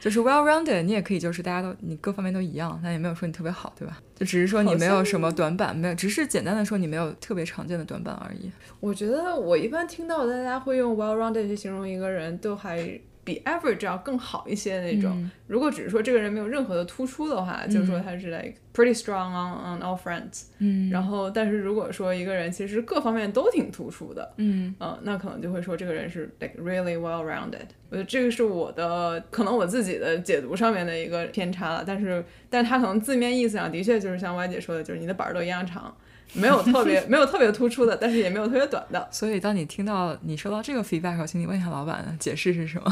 [0.06, 3.98] 就是 well-rounded，你也可以就是大家都你各方面都一样，但也没有说你特别好，对吧？
[4.13, 8.52] 就只是说你没有什么短板，没有，只是简单的说你没有特别常见的短板而已。
[8.80, 13.02] 我觉得我一般听到大家会用 well-rounded 去形容一个人，都还。
[13.26, 15.30] 比 average 要更好一些的那种。
[15.48, 20.46] 如果只是说这个人没有任何的突出的话，就是说他是 like pretty strong on on all fronts。
[20.60, 20.90] 嗯。
[20.90, 27.68] 然后，但是如果说一个人其实各方面都挺突出的，嗯，呃，那可能就会说这个人是 like really well rounded。
[27.90, 31.84] 我觉得这个是我的可能我自己的解读上面的一个偏差了。
[31.86, 35.96] 但是，但是他可能字面意思上的确就是像歪姐说的，就是你的板儿都一样长。
[36.36, 39.08] 没有特别 没有特别突出的，但是也没有特别短的。
[39.12, 42.91] 所以，当你听到你收到这个 feedback 后，请你问一下老板解释是什么。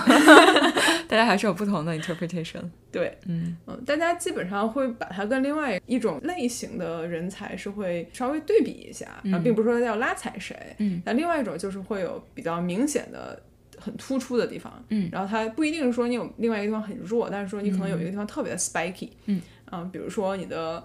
[1.08, 2.62] 大家还是有不同的 interpretation。
[2.92, 10.56] 对，嗯嗯，大家基本上会把它跟另外一种类型的人才是会稍微对比一下，啊，并不是说要拉踩谁。
[10.80, 11.02] 嗯。
[11.06, 13.40] 但另外一种就是会有比较明显的、
[13.78, 14.84] 很突出的地方。
[14.90, 15.10] 嗯。
[15.12, 19.10] 然后它不一定是说你有另外一个地方很弱，但是说你可能有一个地方特别的 spiky。
[19.26, 19.42] 嗯。
[19.70, 20.84] 啊，比如说你的。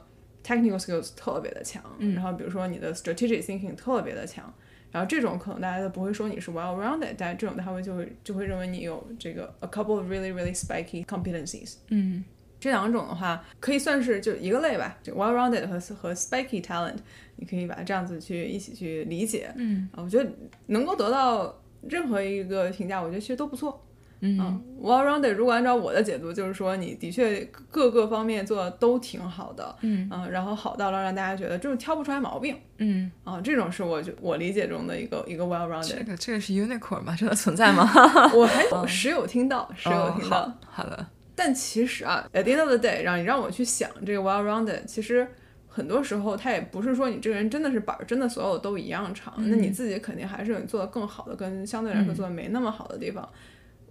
[0.48, 1.82] Technical skills 特别的强，
[2.14, 4.50] 然后比如说你的 strategic thinking 特别的强，
[4.90, 11.74] 然后这种可能大家都不会说你是 well-rounded，但这种他会就会就会认为你有这个 a couple of really really spiky competencies。
[11.88, 12.24] 嗯，
[12.58, 16.96] 这两种的话可以算是就一个类吧，就 well-rounded 和和 spiky talent，
[17.36, 19.52] 你可以把它这样子去一起去理解。
[19.56, 20.30] 嗯，啊，我觉得
[20.68, 23.84] 能够得到任何一个评价，我觉得其实都不错。
[24.20, 35.98] 嗯，well-rounded，如果按照我的解读，就是说你的确各个方面做的都挺好的，嗯，然后好到了让大家觉得就是挑不出来毛病，嗯，啊，这种是我就我理解中的一个一个 well-rounded。
[35.98, 37.14] 这个这个是 unicorn 吗？
[37.18, 37.88] 真的存在吗？
[38.34, 40.52] 我还时有听到，时有听到。
[40.68, 41.06] 好的。
[41.36, 45.24] 但其实啊，at the end of the day，让你让我去想这个 well-rounded，其实
[45.68, 53.28] 很多时候他也不是说你这个人真的是板儿，真的所有都一样长，那你自己肯定还是有你做的更好的，跟相对来说做的没那么好的地方。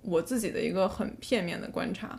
[0.07, 2.17] 我自己的一个很片面的观察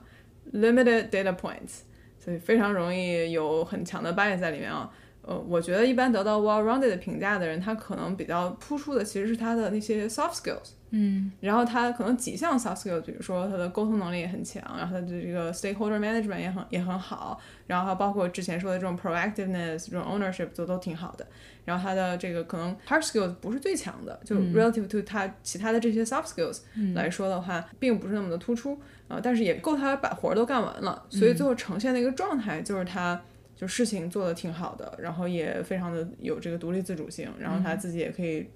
[0.53, 1.81] ，limited data points，
[2.19, 4.91] 所以非常容易有很强的 bias 在里面啊。
[5.23, 10.71] 呃，我觉得一般得到 well-rounded 的评价的人，他可能比较突出的其实是他的那些 soft skills。
[10.91, 21.27] 嗯然后他可能几项 soft skills，比如说他的沟通能力也很强，然后他的这个 stakeholder management 也很也很好，然后还包括之前说的这种 proactiveness、这种 ownership 都都挺好的。
[21.65, 26.61] 然后他的这个可能 hard skills 不是最强的，就 relative to 他其他的这些 soft skills
[26.95, 33.21] 来说的话，并不是那么的突出啊、但是也够他把活儿都干完了，所以最后呈现的一个状态就是他。
[33.59, 38.49] 就事情做得挺好的，然后也非常的有这个独立自主性，然后他自己也可以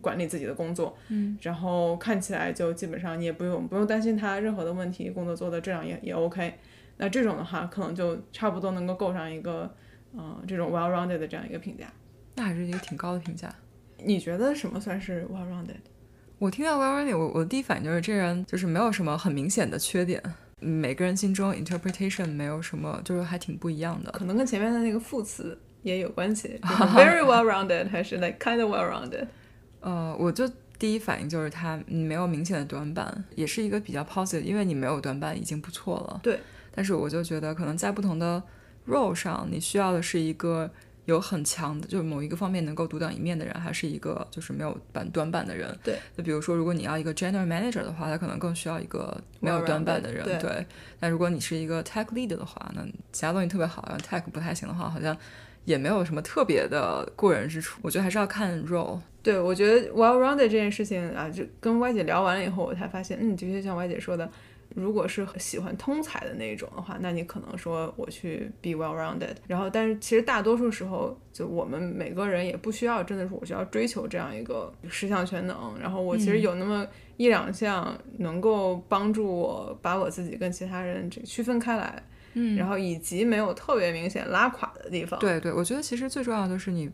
[0.00, 6.54] 管理自己的工作，嗯，然后看起来就基本上你也不用不用担心他任何的问题，工作做的质量也也 OK。
[6.96, 9.72] 那这种的话，可能就差不多能够够上一个，
[10.14, 11.86] 嗯、这种 well-rounded 的这样一个评价。
[12.34, 13.54] 那还是一个挺高的评价。
[14.04, 15.76] 你觉得什么算是 well-rounded？
[16.38, 20.22] 我听到 well rounded，我我的第一反应就是这人就是没有什么很明显的缺点，
[20.60, 24.10] 每个人心中 interpretation 没有什么，就是还挺不一样的。
[24.12, 29.26] 可能跟前面的那个副词也有关系，就是 very well-rounded 还是 like kind of well-rounded？
[29.80, 36.20] 呃，我就第一反应就是他嗯没有明显的短板，也是一个比较 positive，因为你没有短板已经不错了。
[36.22, 36.40] 对。
[36.74, 38.40] 但是我就觉得可能在不同的
[38.86, 40.70] role 上，你需要的是一个
[41.06, 45.76] 有很强的，就是某一个方面能够独当一面的人，还是一个就是没有板短板的人。
[45.82, 45.98] 对。
[46.16, 50.24] 就比如说，如果你要一个 general manager 的话，他可能更需要一个没有短板的人。
[50.24, 50.66] 对对。
[51.00, 55.16] 但如果你是一个 tech lead 的话，那其他东西特别好，然后 tech 不太行的话，好像
[55.64, 57.80] 也没有什么特别的过人之处。
[57.82, 59.00] 我觉得还是要看 role。
[59.22, 64.30] 对，我觉得 well-rounded 这件事情啊，就跟歪姐聊完了以后，我才发现，嗯，的确像歪姐说的，
[64.74, 69.34] 如果是喜欢通才的那一种的话，那你可能说我去 be well-rounded。
[69.46, 75.74] 然后，但是其实大多数时候，就我们每个人也不需要真的是我需要追求这样一个十项全能。
[75.80, 82.02] 然后我其实有那么一两项能够帮助我把我自己跟其他人这个区分开来，
[82.34, 85.18] 嗯然后以及没有特别明显拉垮的地方。
[85.18, 86.88] 对对，我觉得其实最重要的就是你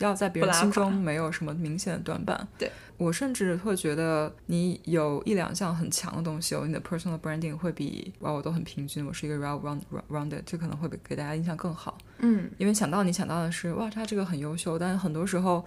[0.00, 2.46] 要在别人心中没有什么明显的短板。
[2.58, 11.98] 对我甚至会觉得你有一两项很强的东西，有你的 personal branding 会比哇我都很平均，我是一个 well round rounded，这可能会给给大家印象更好。
[12.18, 15.64] 嗯，因为想到你想到的是哇他这个很优秀，但是很多时候。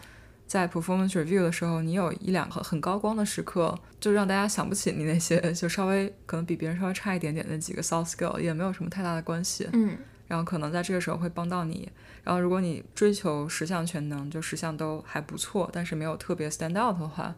[0.48, 9.68] 在 performance review 的时候，你有一两个很高光的时刻，就让大家想不起你那些就稍微可能比别人稍微差一点点的几个 soft skill，也没有什么太大的关系。
[9.74, 9.98] 嗯，
[10.36, 11.90] 然后可能在这个时候会帮到你。
[12.26, 17.34] 然后如果你追求十项全能，就十项都还不错，但是没有特别 stand out 的话，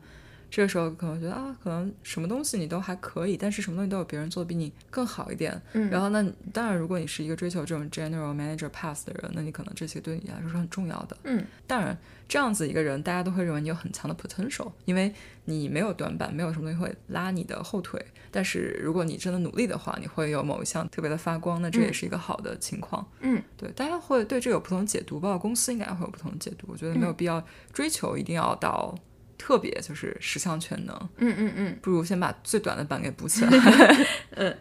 [0.49, 5.61] 这个时候可能觉得啊，可能什么东西你都还可以，但是什么东西都有别人做的比你更好一点。
[5.73, 11.17] 嗯然后那当然，如果你是一个追求这种 general manager pass 的人，那你可能这些对你来说是很重要的。
[11.23, 15.13] 嗯，当然这样子一个人，大家都会认为你有很强的 potential，因为
[15.45, 18.03] 你没有短板，没有什么东西会拉你的后腿。
[18.29, 23.05] 但是如果你真的努力的话，你会有某一项特别的发光，那这也是一个好的情况。
[23.21, 26.67] 嗯，对，大家会对这个有不同的解读，包括公司应该会有不同的解读。
[26.69, 28.93] 我觉得没有必要追求一定要到
[29.37, 31.77] 特别就是十项全能，嗯嗯嗯。
[31.81, 33.51] 不如先把最短的板给补起来。
[34.35, 34.55] 嗯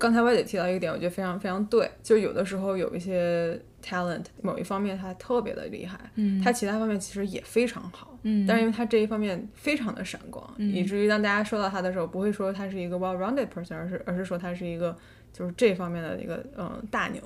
[0.00, 14.96] 刚才歪姐提到一个点，我觉得非常非常对，就是有的时候有一些 talent，某一方面他特别的厉害，嗯他其他方面其实也非常好，嗯但是因为他这一方面非常的闪光，以至于当大家说到他的时候，不会说他是一个 well-rounded person，而是而是说他是一个
[15.32, 17.20] 就是这方面的一个嗯大牛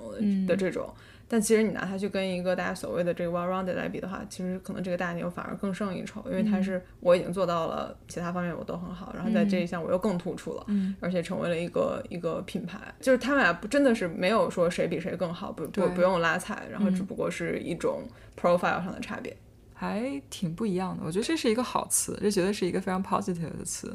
[0.47, 0.89] 的这种。
[1.33, 12.79] 但其实你拿它去跟一个大家所谓的这个 well-rounded 来比的话，其实可能这个大牛反而更胜一筹，因为它是我已经做到了其他方面我都很好，然后在这一项我又更突出了，嗯而且成为了一个一个品牌。
[13.01, 18.03] 就是他们俩不真的是没有说谁比谁更好，不对不不用拉踩，然后只不过是一种
[18.39, 19.35] profile 上的差别。
[19.73, 21.03] 还挺不一样的。
[21.03, 23.91] 我觉得这是一个好词，这绝对是一个非常 positive 的词。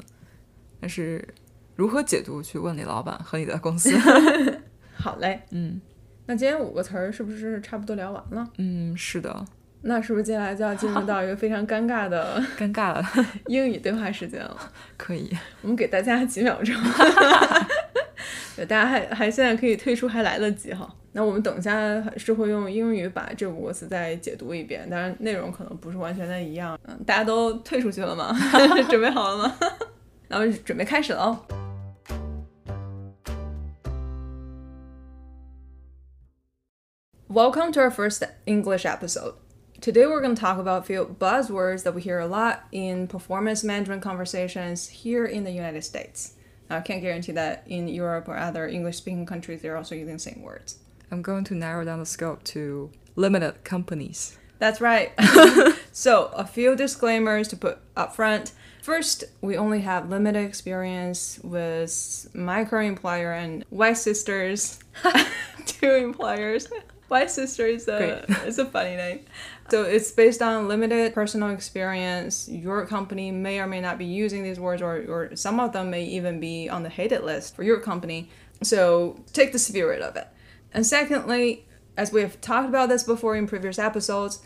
[0.80, 1.26] 但是
[1.76, 3.96] 如何解读，去问你老板和你的公司。
[4.98, 5.80] 好嘞，嗯
[6.30, 8.46] 那今天五个词儿是不是差不多聊完了？
[8.58, 9.44] 嗯，是的，
[9.80, 13.02] 那是不是接下来就要进入到一个非常尴尬的 尴尬的，
[13.48, 14.54] 英语对话时间了？
[14.98, 15.34] 可以。
[15.62, 16.74] 我们给大家几秒钟，
[18.56, 20.86] 对，大家还还现在可以退出，还来得及哈。
[21.12, 21.72] 那我们等一下
[22.18, 26.78] 是会用英语把这五个词再解读一遍，当然内容可能不是完全的一样。
[26.86, 28.36] 嗯，大家都退出去了吗？
[28.90, 29.56] 准备好了吗？
[30.28, 31.67] 那我们准备开始了哦。
[37.30, 39.34] Welcome to our first English episode.
[39.82, 43.06] Today we're going to talk about a few buzzwords that we hear a lot in
[43.06, 46.32] performance management conversations here in the United States.
[46.70, 50.14] Now, I can't guarantee that in Europe or other English speaking countries they're also using
[50.14, 50.78] the same words.
[51.10, 54.38] I'm going to narrow down the scope to limited companies.
[54.58, 55.12] That's right.
[55.92, 58.52] so, a few disclaimers to put up front.
[58.80, 64.78] First, we only have limited experience with my current employer and White Sisters,
[65.66, 66.68] two employers.
[67.08, 69.20] White sister is a it's a funny name.
[69.70, 72.48] So it's based on limited personal experience.
[72.48, 75.90] Your company may or may not be using these words, or, or some of them
[75.90, 78.30] may even be on the hated list for your company.
[78.62, 80.28] So take the spirit of it.
[80.72, 84.40] And secondly, as we have talked about this before in previous episodes,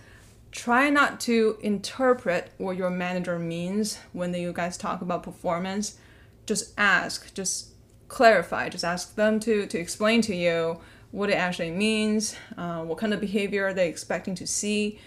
[0.50, 5.98] try not to interpret what your manager means when you guys talk about performance.
[6.46, 7.68] Just ask, just
[8.08, 10.80] clarify, just ask them to, to explain to you
[11.12, 14.98] what it actually means, uh, what kind of behavior are they expecting to see,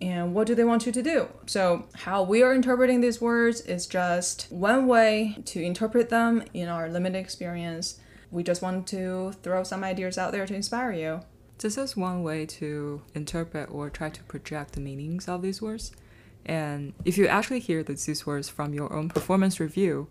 [0.00, 1.28] and what do they want you to do.
[1.46, 6.68] So, how we are interpreting these words is just one way to interpret them in
[6.68, 8.00] our limited experience.
[8.30, 11.20] We just want to throw some ideas out there to inspire you.
[11.58, 15.92] This is one way to interpret or try to project the meanings of these words.
[16.46, 20.08] And if you actually hear these words from your own performance review,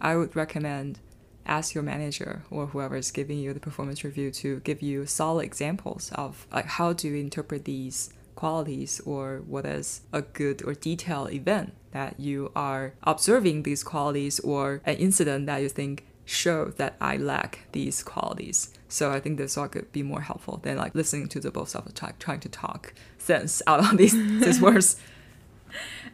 [0.00, 1.00] I would recommend
[1.46, 5.44] ask your manager or whoever is giving you the performance review to give you solid
[5.44, 10.74] examples of like how do you interpret these qualities or what is a good or
[10.74, 16.74] detailed event that you are observing these qualities or an incident that you think shows
[16.76, 18.72] that I lack these qualities.
[18.88, 21.74] So I think this all could be more helpful than like listening to the both
[21.74, 24.12] of the trying to talk sense out of these
[24.44, 24.96] these words.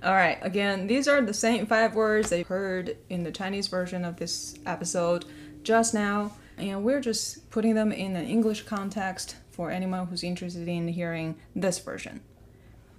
[0.01, 4.05] All right, again, these are the same five words you heard in the Chinese version
[4.05, 5.24] of this episode
[5.64, 10.68] just now, and we're just putting them in an English context for anyone who's interested
[10.68, 12.20] in hearing this version.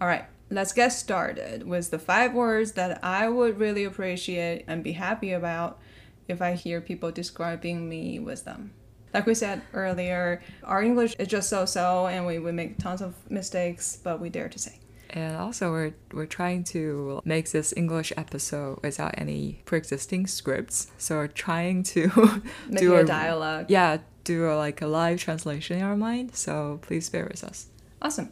[0.02, 4.84] All right, let's get started with the five words that I would really appreciate and
[4.84, 5.80] be happy about
[6.28, 8.74] if I hear people describing me with them.
[9.14, 13.02] Like we said earlier, our English is just so so, and we, we make tons
[13.02, 14.80] of mistakes, but we dare to say.
[15.12, 20.92] And also, we're, we're trying to make this English episode without any pre existing scripts.
[20.98, 22.42] So, we're trying to
[22.72, 23.66] do a, a dialogue.
[23.70, 26.36] Yeah, do a, like a live translation in our mind.
[26.36, 27.68] So, please bear with us.
[28.02, 28.32] Awesome.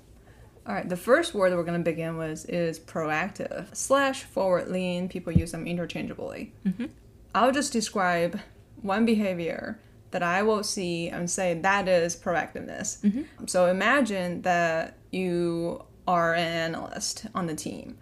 [0.68, 4.68] All right, the first word that we're going to begin with is proactive slash forward
[4.68, 5.08] lean.
[5.08, 6.52] People use them interchangeably.
[6.66, 6.88] Mm-hmm.
[7.34, 8.40] I'll just describe
[8.82, 9.80] one behavior
[10.12, 13.02] that I will see and say that is proactiveness.
[13.02, 13.46] Mm-hmm.
[13.46, 17.97] So imagine that you are an analyst on the team.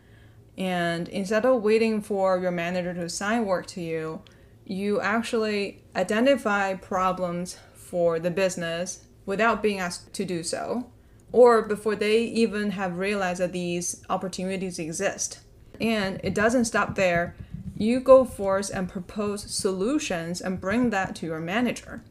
[0.58, 4.22] And instead of waiting for your manager to assign work to you,
[4.66, 10.88] you actually identify problems for the business without being asked to do so,
[11.32, 15.40] or before they even have realized that these opportunities exist.
[15.82, 17.36] And it doesn't stop there.
[17.76, 22.02] You go forth and propose solutions and bring that to your manager.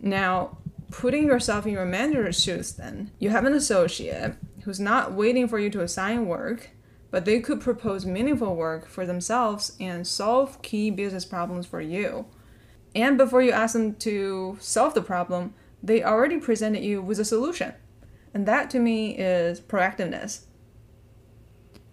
[0.00, 0.56] Now,
[0.90, 4.34] putting yourself in your manager's shoes, then, you have an associate
[4.64, 6.70] who's not waiting for you to assign work,
[7.10, 12.26] but they could propose meaningful work for themselves and solve key business problems for you.
[12.94, 17.24] And before you ask them to solve the problem, they already presented you with a
[17.24, 17.74] solution.
[18.32, 20.42] And that to me is proactiveness.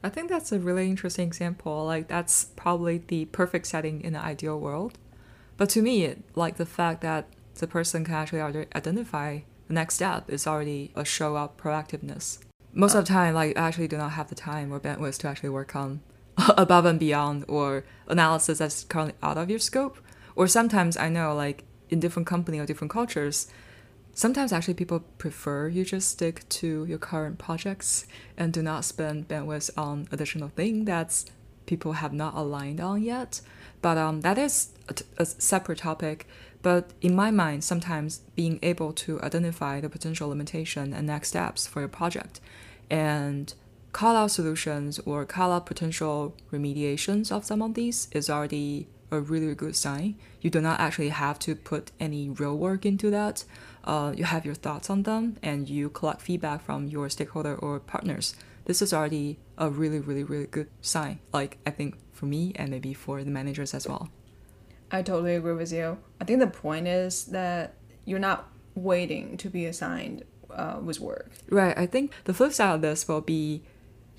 [0.03, 1.85] I think that's a really interesting example.
[1.85, 4.97] Like, that's probably the perfect setting in an ideal world.
[5.57, 9.95] But to me, like the fact that the person can actually already identify the next
[9.95, 12.39] step is already a show of proactiveness
[12.77, 15.27] most of the time, like I actually do not have the time or bandwidth to
[15.27, 16.01] actually work on
[16.57, 19.97] above and beyond or analysis that's currently out of your scope.
[20.35, 23.47] Or sometimes I know like in different company or different cultures,
[24.13, 28.05] sometimes actually people prefer you just stick to your current projects
[28.37, 31.25] and do not spend bandwidth on additional thing that's
[31.65, 33.41] people have not aligned on yet.
[33.81, 36.27] But um, that is a, a separate topic.
[36.61, 41.65] But in my mind, sometimes being able to identify the potential limitation and next steps
[41.65, 42.39] for your project
[42.89, 43.53] and
[43.91, 49.19] call out solutions or call out potential remediations of some of these is already a
[49.19, 50.15] really good sign.
[50.41, 53.43] You do not actually have to put any real work into that.
[53.83, 57.79] Uh, you have your thoughts on them and you collect feedback from your stakeholder or
[57.79, 58.35] partners.
[58.65, 61.19] This is already a really, really, really good sign.
[61.31, 64.09] Like, I think for me and maybe for the managers as well.
[64.91, 65.97] I totally agree with you.
[66.19, 67.75] I think the point is that
[68.05, 71.31] you're not waiting to be assigned uh, with work.
[71.49, 71.77] Right.
[71.77, 73.63] I think the flip side of this will be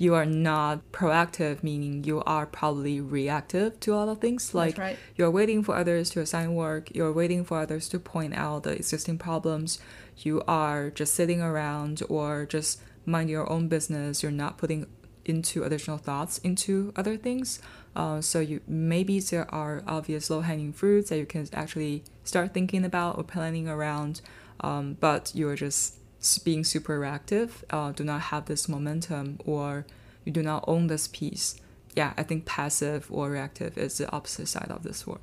[0.01, 4.55] you are not proactive, meaning you are probably reactive to all of things.
[4.55, 4.97] Like right.
[5.17, 8.71] you're waiting for others to assign work, you're waiting for others to point out the
[8.71, 9.81] existing problems.
[10.17, 14.23] You are just sitting around or just mind your own business.
[14.23, 14.87] You're not putting
[15.25, 17.61] into additional thoughts into other things.
[17.95, 22.55] Uh, so you maybe there are obvious low hanging fruits that you can actually start
[22.55, 24.21] thinking about or planning around,
[24.61, 25.98] um, but you're just
[26.45, 29.87] being super reactive, uh, do not have this momentum, or
[30.25, 31.61] you do not own this piece.
[31.95, 35.21] Yeah, I think passive or reactive is the opposite side of this word.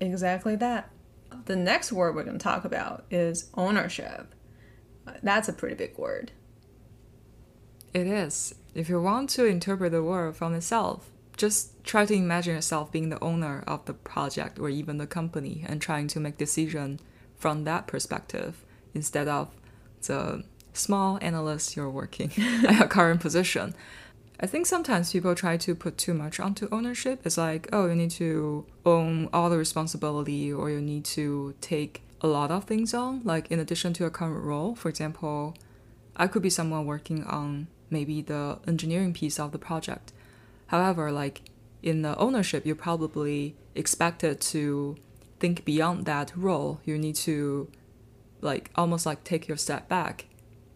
[0.00, 0.90] Exactly that.
[1.44, 4.34] The next word we're going to talk about is ownership.
[5.22, 6.32] That's a pretty big word.
[7.92, 8.54] It is.
[8.74, 13.08] If you want to interpret the word from itself, just try to imagine yourself being
[13.08, 17.00] the owner of the project or even the company and trying to make decision
[17.36, 18.64] from that perspective
[18.94, 19.56] instead of
[20.06, 23.74] the small analyst you're working at your current position.
[24.42, 27.20] I think sometimes people try to put too much onto ownership.
[27.24, 32.02] It's like, oh, you need to own all the responsibility or you need to take
[32.22, 33.20] a lot of things on.
[33.22, 35.54] Like, in addition to your current role, for example,
[36.16, 40.12] I could be someone working on maybe the engineering piece of the project.
[40.68, 41.42] However, like
[41.82, 44.96] in the ownership, you're probably expected to
[45.38, 46.80] think beyond that role.
[46.84, 47.68] You need to
[48.40, 50.26] like almost like take your step back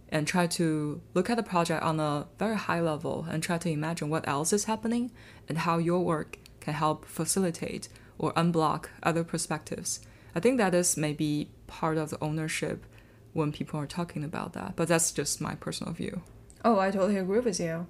[0.08, 3.68] and try to look at the project on a very high level and try to
[3.70, 5.10] imagine what else is happening
[5.48, 7.88] and how your work can help facilitate
[8.18, 10.00] or unblock other perspectives.
[10.34, 12.84] I think that is maybe part of the ownership
[13.32, 16.22] when people are talking about that, but that's just my personal view.
[16.64, 17.86] Oh, I totally agree with you.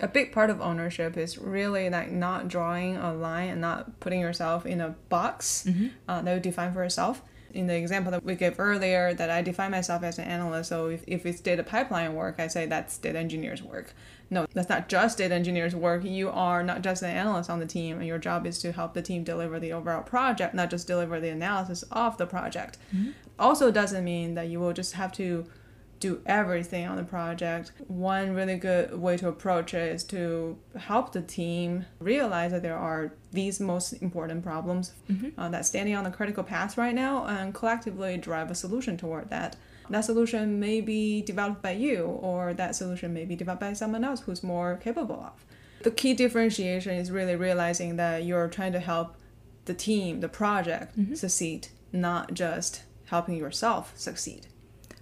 [0.00, 4.20] A big part of ownership is really like not drawing a line and not putting
[4.20, 5.86] yourself in a box Mm-hmm.
[6.08, 7.22] uh, that you define for yourself.
[7.56, 10.68] In the example that we gave earlier, that I define myself as an analyst.
[10.68, 13.94] So if, if it's data pipeline work, I say that's data engineers' work.
[14.28, 16.04] No, that's not just data engineers' work.
[16.04, 18.92] You are not just an analyst on the team, and your job is to help
[18.92, 22.76] the team deliver the overall project, not just deliver the analysis of the project.
[22.94, 23.12] Mm-hmm.
[23.38, 25.46] Also, doesn't mean that you will just have to
[26.00, 27.72] do everything on the project.
[27.86, 32.76] One really good way to approach it is to help the team realize that there
[32.76, 34.92] are these most important problems
[35.38, 39.30] uh, that's standing on the critical path right now and collectively drive a solution toward
[39.30, 39.56] that.
[39.88, 44.04] That solution may be developed by you, or that solution may be developed by someone
[44.04, 45.44] else who's more capable of.
[45.82, 49.14] The key differentiation is really realizing that you're trying to help
[49.66, 54.48] the team, the project succeed, not just helping yourself succeed.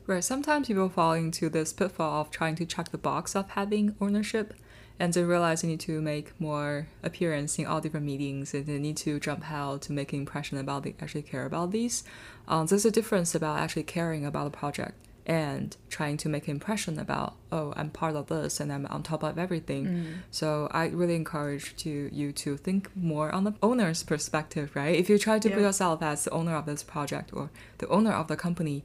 [0.07, 0.23] Right.
[0.23, 4.53] Sometimes people fall into this pitfall of trying to check the box of having ownership
[5.01, 8.79] and then realize you need to make more appearance in all different meetings and they
[8.79, 12.05] need to jump out to make an impression about they actually care about these.
[12.47, 14.95] Um, there's a difference about actually caring about the project
[15.27, 19.03] and trying to make an impression about, oh, I'm part of this and I'm on
[19.03, 19.87] top of everything.
[20.31, 24.95] So I really encourage to you to think more on the owner's perspective, right?
[24.95, 28.13] If you try to put yourself as the owner of this project or the owner
[28.13, 28.85] of the company,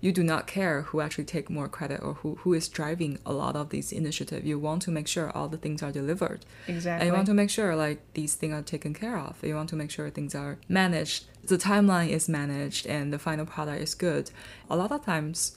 [0.00, 3.32] you do not care who actually take more credit or who, who is driving a
[3.32, 4.44] lot of these initiative.
[4.44, 6.44] You want to make sure all the things are delivered.
[6.68, 7.00] Exactly.
[7.00, 9.42] And you want to make sure like these things are taken care of.
[9.42, 11.24] You want to make sure things are managed.
[11.44, 14.30] The timeline is managed and the final product is good.
[14.68, 15.56] A lot of times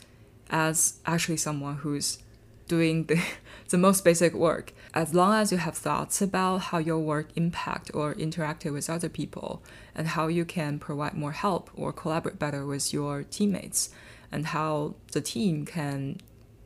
[0.49, 2.19] as actually someone who's
[2.67, 3.21] doing the,
[3.69, 7.91] the most basic work, as long as you have thoughts about how your work impact
[7.93, 9.61] or interacted with other people
[9.93, 13.89] and how you can provide more help or collaborate better with your teammates
[14.31, 16.17] and how the team can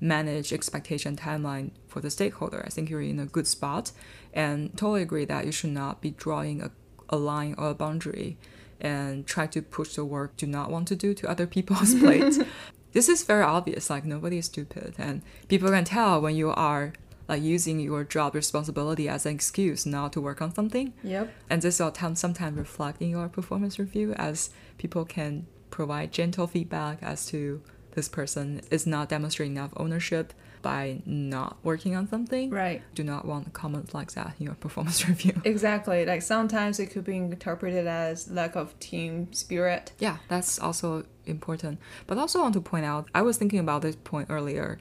[0.04, 2.62] manage expectation timeline for the stakeholder.
[2.66, 3.92] I think you're in a good spot
[4.34, 6.72] and totally agree that you should not be drawing a,
[7.10, 8.38] a line or a boundary
[8.82, 12.46] and try to push the work do not want to do to other people's plate.
[12.92, 16.92] this is very obvious, like nobody is stupid and people can tell when you are
[17.30, 20.94] like using your job responsibility as an excuse not to work on something.
[21.04, 21.34] Yep.
[21.50, 27.00] And this will sometimes reflect in your performance review as people can provide gentle feedback
[27.02, 27.60] as to
[27.94, 32.52] this person is not demonstrating enough ownership by not working on something.
[32.52, 32.84] Right.
[32.94, 35.34] Do not want comments like that in your performance review.
[35.46, 36.06] Exactly.
[36.06, 39.92] Like sometimes it could be interpreted as lack of team spirit.
[39.98, 41.80] Yeah, that's also important.
[42.06, 44.80] But also want to point out, I was thinking about this point earlier,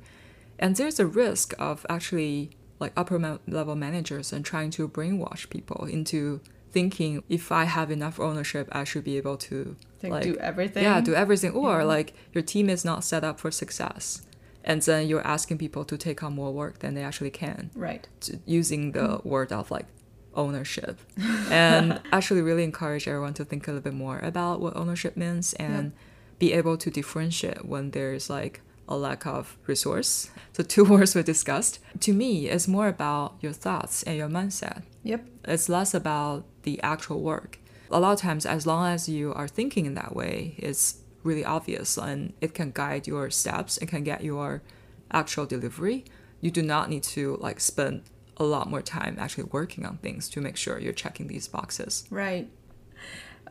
[0.59, 5.86] and there's a risk of actually like upper level managers and trying to brainwash people
[5.86, 6.40] into
[6.73, 10.83] thinking if I have enough ownership, I should be able to Like, like do everything.
[10.83, 11.53] yeah do everything.
[11.53, 11.89] Or mm-hmm.
[11.89, 14.23] like your team is not set up for success,
[14.64, 17.70] and then you're asking people to take on more work than they actually can.
[17.75, 18.09] Right.
[18.47, 19.29] using the mm-hmm.
[19.29, 19.87] word of like
[20.35, 21.01] ownership.
[21.51, 25.53] And actually really encourage everyone to think a little bit more about what ownership means
[25.55, 25.93] and
[26.39, 30.31] be able to differentiate when there's like a lack of resource.
[30.55, 31.79] So two words were discussed.
[32.01, 34.83] To me it's more about your thoughts and your mindset.
[35.05, 35.27] Yep.
[35.45, 37.58] it's less about the actual work.
[37.90, 41.44] A lot of times, as long as you are thinking in that way, it's really
[41.44, 43.78] obvious and it can guide your steps.
[43.78, 44.62] It can get your
[45.10, 46.04] actual delivery.
[46.40, 48.02] You do not need to like spend
[48.38, 52.04] a lot more time actually working on things to make sure you're checking these boxes.
[52.10, 52.50] Right.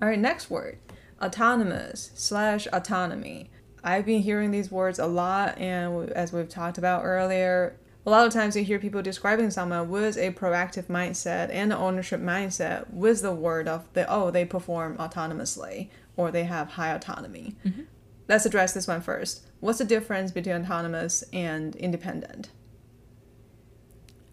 [0.01, 0.79] All right, next word
[1.21, 3.49] autonomous slash autonomy.
[3.83, 7.75] I've been hearing these words a lot, and as we've talked about earlier,
[8.05, 11.77] a lot of times you hear people describing someone with a proactive mindset and an
[11.77, 16.89] ownership mindset with the word of the oh they perform autonomously or they have high
[16.89, 17.55] autonomy.
[17.65, 17.81] Mm-hmm.
[18.27, 19.43] let's address this one first.
[19.59, 22.49] What's the difference between autonomous and independent?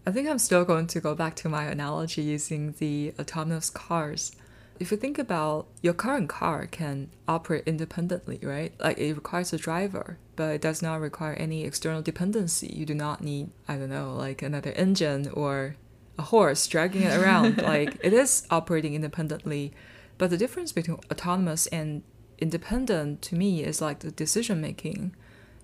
[0.05, 4.31] I think I'm still going to go back to my analogy using the autonomous cars.
[4.79, 8.73] If you think about your current car can operate independently, right?
[8.79, 12.67] Like it requires a driver, but it does not require any external dependency.
[12.67, 15.75] You do not need, I don't know, like another engine or
[16.17, 17.61] a horse dragging it around.
[17.61, 19.73] like it is operating independently.
[20.17, 22.03] But the difference between autonomous and
[22.37, 25.13] independent to me is like the decision making.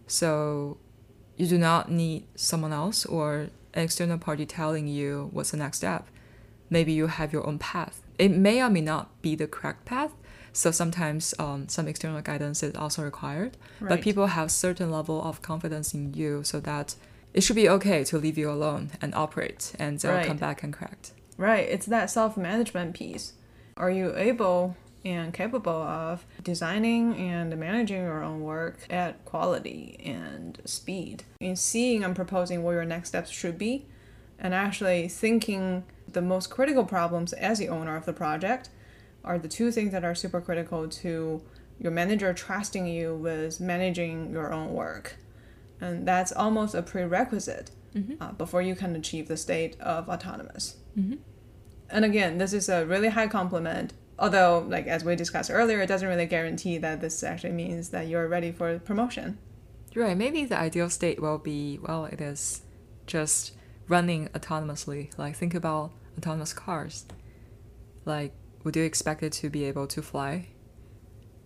[0.07, 0.77] So
[1.37, 5.77] you do not need someone else or an external party telling you what's the next
[5.77, 6.07] step.
[6.69, 8.01] Maybe you have your own path.
[8.17, 10.11] It may or may not be the correct path.
[10.53, 13.57] So sometimes um, some external guidance is also required.
[13.81, 13.89] Right.
[13.89, 16.95] But people have certain level of confidence in you so that
[17.33, 20.25] it should be okay to leave you alone and operate and they'll Right.
[20.27, 21.11] come back and correct.
[21.37, 23.33] Right, it's that self management piece.
[23.75, 30.61] Are you able and capable of designing and managing your own work at quality and
[30.63, 31.23] speed?
[31.41, 33.85] In seeing and proposing what your next steps should be,
[34.39, 35.83] and actually thinking
[36.15, 38.69] the most critical problems as the owner of the project
[39.23, 41.43] are the two things that are super critical to
[41.79, 45.17] your manager trusting you with managing your own work.
[45.79, 47.69] And that's almost a prerequisite
[48.19, 50.77] uh, before you can achieve the state of autonomous.
[51.89, 53.93] And again, this is a really high compliment.
[54.17, 58.07] Although, like as we discussed earlier, it doesn't really guarantee that this actually means that
[58.07, 59.37] you're ready for promotion.
[59.93, 60.17] Right.
[60.17, 62.61] Maybe the ideal state will be well, it is
[63.05, 63.53] just
[63.87, 65.17] running autonomously.
[65.17, 67.05] Like think about autonomous cars.
[68.05, 70.47] Like, would you expect it to be able to fly?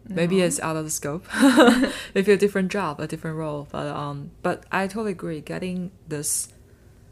[0.07, 1.27] Maybe it's out of the scope.
[2.15, 3.67] Maybe a different job, a different role.
[3.71, 5.39] But um, but I totally agree.
[5.41, 6.51] Getting this,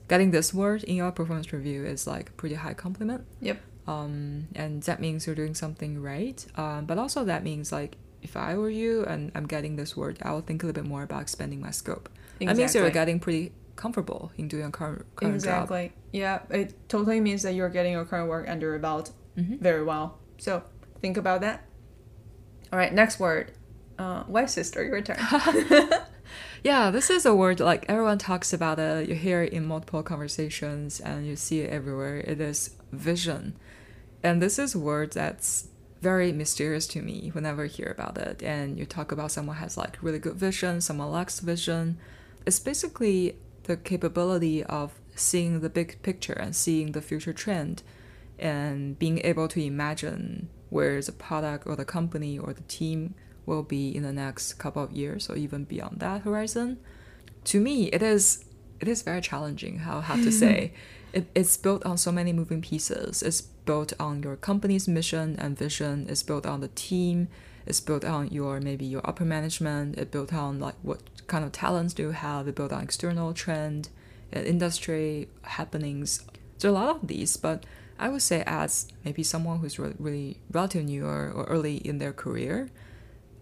[0.08, 3.26] getting this word in your performance review is like a pretty high compliment.
[3.42, 3.60] Yep.
[3.88, 6.44] Um, and that means you're doing something right.
[6.56, 10.18] Um, but also that means like if I were you and I'm getting this word,
[10.22, 12.10] I will think a little bit more about expanding my scope.
[12.40, 15.64] That means you're getting pretty comfortable in doing your current current job.
[15.64, 15.94] Exactly.
[16.12, 19.60] Yeah, it totally means that you're getting your current work under your belt Mhm.
[19.62, 20.18] very well.
[20.40, 20.64] So
[21.02, 21.64] think about that.
[22.74, 23.52] All right, next word.
[23.98, 25.18] Uh, wife sister, your turn.
[26.64, 29.08] Yeah, this is a word like everyone talks about it.
[29.08, 32.18] You hear it in multiple conversations and you see it everywhere.
[32.18, 33.56] It is vision.
[34.24, 35.70] And this is a word that's
[36.02, 38.44] very mysterious to me whenever I hear about it.
[38.44, 41.98] And you talk about someone has like really good vision, someone lacks vision.
[42.46, 43.38] It's basically
[43.68, 47.84] the capability of seeing the big picture and seeing the future trend
[48.40, 53.16] and being able to imagine where the product or the company or the team
[53.46, 56.78] will be in the next couple of years or even beyond that horizon.
[57.46, 58.46] To me, it is
[58.80, 59.80] it is very challenging.
[59.80, 60.74] How I have to say,
[61.14, 63.24] it, it's built on so many moving pieces.
[63.24, 66.06] It's built on your company's mission and vision.
[66.10, 67.30] It's built on the team.
[67.66, 69.98] It's built on your maybe your upper management.
[69.98, 72.48] It built on like what kind of talents do you have.
[72.48, 73.90] It built on external trend,
[74.36, 76.24] uh, industry happenings.
[76.64, 77.66] Are a lot of these, but
[78.00, 82.00] I would say as maybe someone who's re- really relatively new or, or early in
[82.00, 82.70] their career,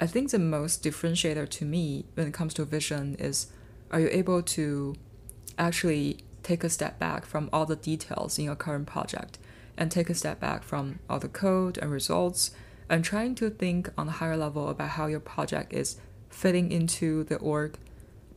[0.01, 3.47] I think the most differentiator to me when it comes to vision is
[3.91, 4.95] are you able to
[5.57, 9.37] actually take a step back from all the details in your current project
[9.77, 12.51] and take a step back from all the code and results
[12.89, 15.97] and trying to think on a higher level about how your project is
[16.35, 17.77] fitting into the org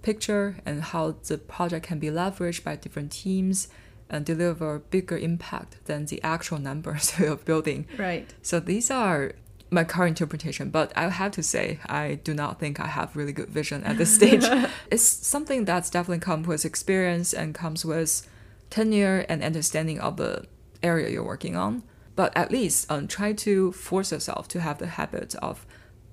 [0.03, 3.69] picture and how the project can be leveraged by different teams
[4.09, 8.33] and deliver bigger impact than the actual numbers you're building right.
[8.43, 9.33] so these are
[9.71, 13.33] my current interpretation, but I have to say I do not think I have really
[13.33, 14.45] good vision at this stage.
[14.91, 18.27] it's something that's definitely comes with experience and comes with
[18.71, 20.47] tenure and understanding of the
[20.83, 21.83] area you're working on.
[22.17, 25.67] But at least um, try to force yourself to have the habit of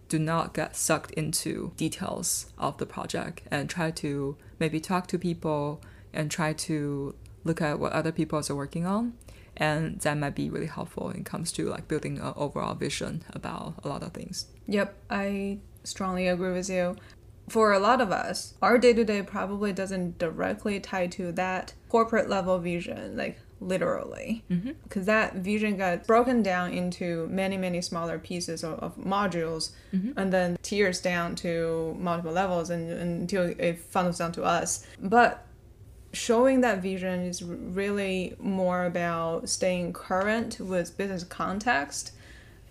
[0.09, 5.17] do not get sucked into details of the project and try to maybe talk to
[5.17, 5.81] people
[6.13, 9.13] and try to look at what other people are working on.
[9.57, 13.23] And that might be really helpful when it comes to like building an overall vision
[13.33, 14.47] about a lot of things.
[14.67, 16.97] Yep, I strongly agree with you.
[17.47, 21.73] For a lot of us, our day to day probably doesn't directly tie to that
[21.89, 24.43] corporate level vision, like literally.
[24.49, 24.71] Mm-hmm.
[24.83, 30.17] Because that vision got broken down into many, many smaller pieces of, of modules mm-hmm.
[30.17, 34.85] and then tiers down to multiple levels and, until it funnels down to us.
[35.01, 35.45] But
[36.13, 42.11] showing that vision is really more about staying current with business context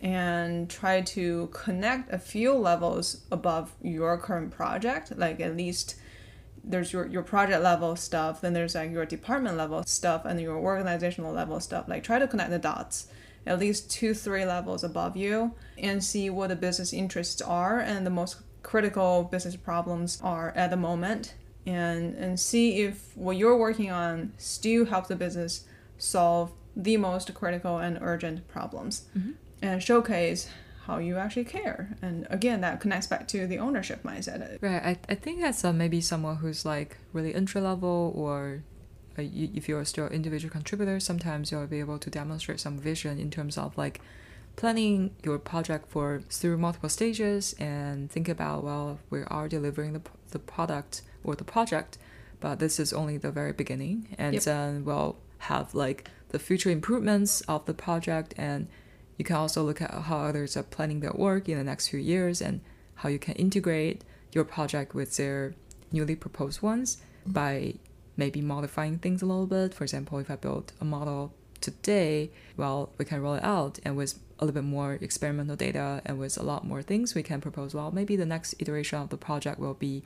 [0.00, 5.96] and try to connect a few levels above your current project like at least
[6.66, 10.56] there's your, your project level stuff then there's like your department level stuff and your
[10.56, 11.86] organizational level stuff.
[11.88, 13.08] Like try to connect the dots
[13.46, 18.06] at least two three levels above you and see what the business interests are and
[18.06, 21.34] the most critical business problems are at the moment
[21.66, 25.64] and and see if what you're working on still helps the business
[25.98, 29.06] solve the most critical and urgent problems.
[29.16, 29.32] Mm-hmm.
[29.62, 30.48] And showcase
[30.86, 34.82] how you actually care and again that connects back to the ownership mindset Right.
[34.84, 38.62] I, I think that's uh, maybe someone who's like really entry level or
[39.18, 42.78] uh, you, if you're still an individual contributor, sometimes you'll be able to demonstrate some
[42.78, 44.00] vision in terms of like
[44.56, 50.02] planning your project for through multiple stages and think about well we are delivering the,
[50.30, 51.98] the product or the project
[52.40, 54.42] but this is only the very beginning and Yep.
[54.44, 58.68] then we'll have like the future improvements of the project and
[59.16, 62.00] you can also look at how others are planning their work in the next few
[62.00, 62.60] years and
[62.96, 64.02] how you can integrate
[64.32, 65.54] your project with their
[65.92, 67.74] newly proposed ones by
[68.16, 69.74] maybe modifying things a little bit.
[69.74, 73.96] For example, if I build a model today, well, we can roll it out and
[73.96, 77.40] with a little bit more experimental data and with a lot more things, we can
[77.40, 80.02] propose, well, maybe the next iteration of the project will be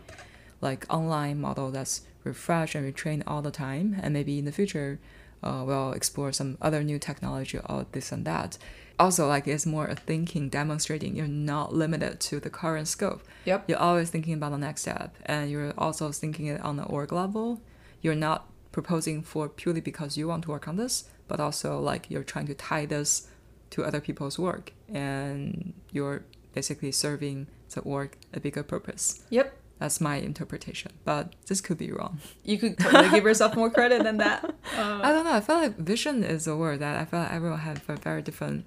[0.61, 3.99] like online model that's refreshed and retrained all the time.
[4.03, 4.99] And maybe in the future,
[5.43, 8.59] uh, we'll explore some other new technology or this and that.
[8.99, 13.23] Also, like it's more a thinking, demonstrating you're not limited to the current scope.
[13.45, 13.65] Yep.
[13.69, 17.13] You're always thinking about the next step, and you're also thinking it on the org
[17.13, 17.61] level.
[18.03, 22.11] You're not proposing for purely because you want to work on this, but also like
[22.11, 23.29] you're trying to tie this
[23.71, 26.25] to other people's work, and you're
[26.55, 29.23] basically serving the org a bigger purpose.
[29.31, 32.21] yep That's my interpretation, but this could be wrong.
[32.45, 34.45] you could totally give yourself more credit than that
[34.77, 35.35] uh, I don't know.
[35.35, 38.23] I feel like vision is a word that I feel like everyone has a very
[38.23, 38.65] different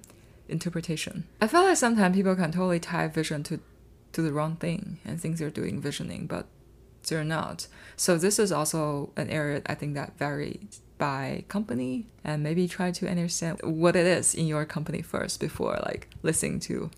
[0.48, 1.24] interpretation.
[1.40, 3.60] I feel like sometimes people can totally tie vision to
[4.12, 6.46] to the wrong thing and think they're doing visioning, but
[7.08, 7.66] they're not.
[7.96, 12.90] So this is also an area I think that varies by company and maybe try
[12.92, 16.90] to understand what it is in your company first before like listening to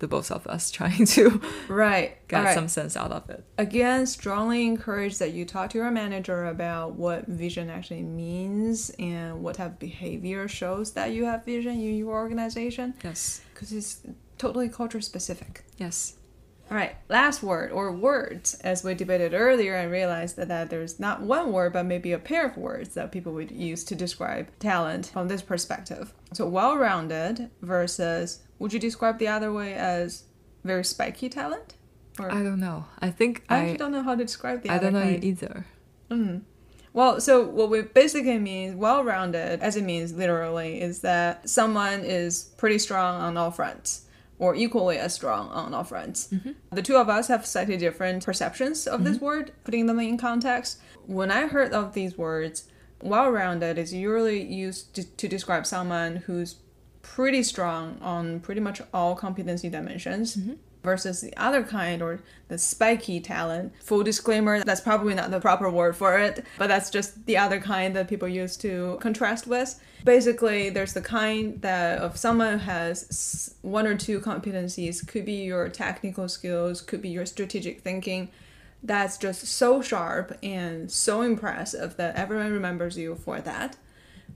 [0.00, 2.54] the both of us trying to right get right.
[2.54, 3.44] some sense out of it.
[3.58, 9.42] again strongly encourage that you talk to your manager about what vision actually means and
[9.42, 13.40] what type of behavior shows that you have vision in your organization Yes.
[13.52, 14.00] because it's
[14.38, 16.14] totally culture specific Yes.
[16.70, 20.98] All right last word or words as we debated earlier I realized that, that there's
[20.98, 24.48] not one word but maybe a pair of words that people would use to describe
[24.58, 30.24] talent from this perspective so well-rounded versus would you describe the other way as
[30.64, 31.74] very spiky talent
[32.18, 32.86] or I don't know.
[33.00, 35.24] I think I I actually don't know how to describe the I don't know kind.
[35.24, 35.66] either.
[36.10, 36.38] Mm-hmm.
[36.92, 42.52] Well, so what we basically mean well-rounded, as it means literally, is that someone is
[42.56, 44.02] pretty strong on all fronts,
[44.38, 46.28] or equally as strong on all fronts.
[46.32, 46.52] Mm-hmm.
[46.72, 49.24] The two of us have slightly different perceptions of this mm-hmm.
[49.24, 50.80] word, putting them in context.
[51.06, 52.68] When I heard of these words,
[53.02, 56.56] well-rounded is usually used to, to describe someone who's
[57.02, 60.54] pretty strong on pretty much all competency dimensions mm-hmm.
[60.84, 63.72] Versus the other kind or the spiky talent.
[63.80, 67.58] Full disclaimer, that's probably not the proper word for it, but that's just the other
[67.58, 69.80] kind that people use to contrast with.
[70.04, 75.68] Basically, there's the kind that of someone has one or two competencies, could be your
[75.68, 78.28] technical skills, could be your strategic thinking,
[78.82, 83.78] that's just so sharp and so impressive that everyone remembers you for that.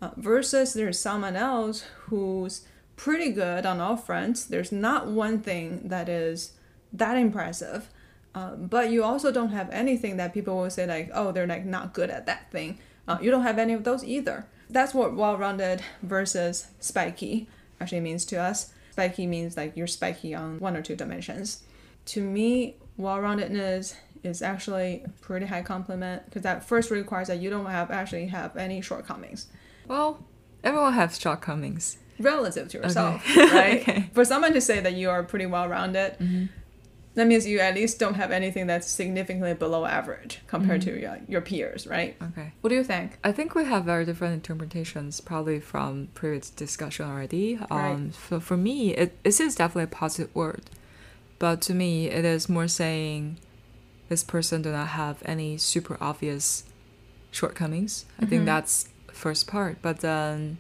[0.01, 2.63] Uh, versus there's someone else who's
[2.99, 4.45] pretty good on all fronts.
[4.45, 6.53] There's not one thing that is
[6.93, 7.89] that impressive,
[8.35, 11.65] uh, but you also don't have anything that people will say like, oh, they're like
[11.65, 12.79] not good at that thing.
[13.07, 14.47] Uh, you don't have any of those either.
[14.69, 17.49] That's what well-rounded versus spiky
[17.81, 18.75] actually means to us.
[18.91, 21.63] Spiky means like you're spiky on one or two dimensions.
[22.07, 23.95] To me, well-roundedness
[24.25, 28.27] is actually a pretty high compliment because that first requires that you don't have actually
[28.27, 29.47] have any shortcomings
[29.87, 30.27] Well,
[30.65, 31.99] everyone has shortcomings.
[32.19, 33.41] Relative to yourself, Okay.
[33.55, 33.81] right?
[33.83, 33.93] Okay.
[33.95, 34.15] Mm-hmm.
[34.15, 36.17] For someone to say that you are pretty well rounded,
[37.15, 40.95] that means you at least don't have anything that's significantly below average compared Mm-hmm.
[40.95, 42.17] to your, your peers, right?
[42.23, 42.53] Okay.
[42.61, 43.19] What do you think?
[43.25, 47.57] I think we have very different interpretations, probably from previous discussion already.
[47.71, 47.91] Right.
[47.93, 50.63] Um, so for me, it, it is definitely a positive word,
[51.41, 53.39] but to me, it is more saying
[54.09, 56.65] this person do not have any super obvious
[57.31, 58.05] shortcomings.
[58.21, 59.79] I think that's first part.
[59.83, 60.59] But then,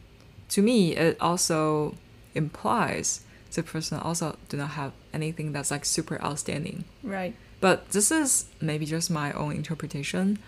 [0.51, 1.95] to me, it also
[2.35, 3.21] implies
[3.55, 6.85] the person also do not have anything that's like super outstanding.
[7.03, 7.35] Right.
[7.61, 10.39] But this is maybe just my own interpretation.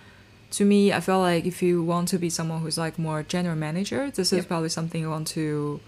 [0.52, 3.56] To me, I feel like if you want to be someone who's like more general
[3.56, 5.80] manager, this is probably something you want to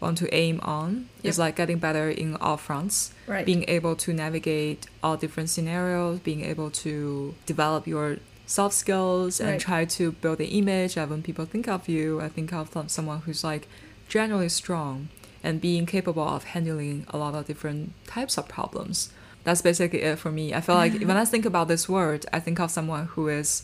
[0.00, 1.08] want to aim on.
[1.22, 1.44] It's Yep.
[1.44, 3.46] like getting better in all fronts, Right.
[3.46, 9.50] being able to navigate all different scenarios, being able to develop your soft skills and
[9.50, 9.60] Right.
[9.60, 13.20] try to build the image that when people think of you, I think of someone
[13.20, 13.68] who's like
[14.08, 15.08] generally strong
[15.42, 19.10] and being capable of handling a lot of different types of problems.
[19.44, 20.54] that's basically it for me.
[20.54, 23.62] I feel like when I think about this word, I think of someone who is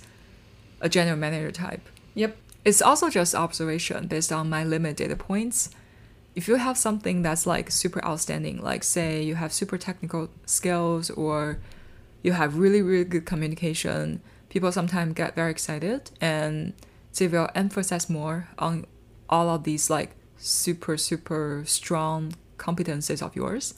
[0.82, 1.80] a general manager type.
[2.14, 2.36] Yep.
[2.66, 5.70] It's also just observation based on my limited data points.
[6.36, 11.08] If you have something that's like super outstanding, like say you have super technical skills
[11.08, 11.56] or
[12.22, 14.20] you have really, really good communication,
[14.50, 16.74] people sometimes get very excited and
[17.16, 18.84] they will emphasize more on
[19.28, 23.74] all of these like super, super strong competencies of yours.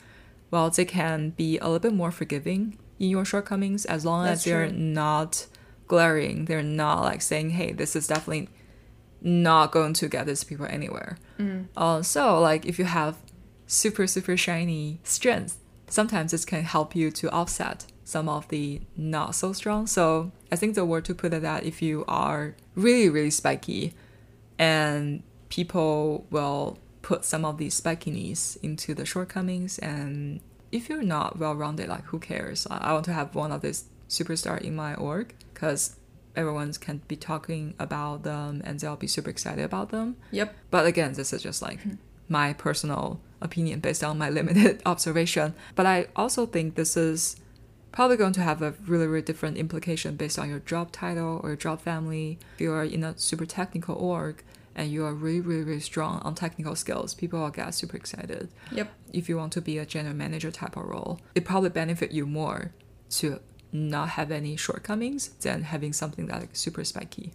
[0.51, 4.41] Well, they can be a little bit more forgiving in your shortcomings as long That's
[4.41, 4.77] as they're true.
[4.77, 5.47] not
[5.87, 6.47] glaring.
[6.47, 8.49] They're not like saying, hey, this is definitely
[9.21, 11.17] not going to get these people anywhere.
[11.39, 11.69] Mm.
[11.77, 13.17] Uh, so, like, if you have
[13.67, 15.59] super, super shiny strengths,
[15.89, 19.87] sometimes this can help you to offset some of the not so strong.
[19.87, 23.95] So, I think the word to put it that if you are really, really spiky
[24.59, 30.41] and people will put some of these spikiness into the shortcomings and
[30.71, 33.85] if you're not well rounded like who cares I, want to have one of this
[34.09, 35.97] superstar in my org because
[36.37, 40.55] everyone can be talking about them and they'll be super excited about them Yep.
[40.71, 41.81] but again this is just like
[42.29, 47.37] my personal opinion based on my limited observation but i also think this is
[47.93, 51.51] probably going to have a really really different implication based on your job title or
[51.51, 54.43] your job family if you are in a super technical org
[54.75, 58.49] and you are really really really strong on technical skills people will get super excited
[58.73, 58.89] Yep.
[59.13, 62.27] if you want to be a general manager type of role it probably benefit you
[62.27, 62.73] more
[63.11, 63.41] to
[63.73, 67.33] not have any shortcomings than having something that like super spiky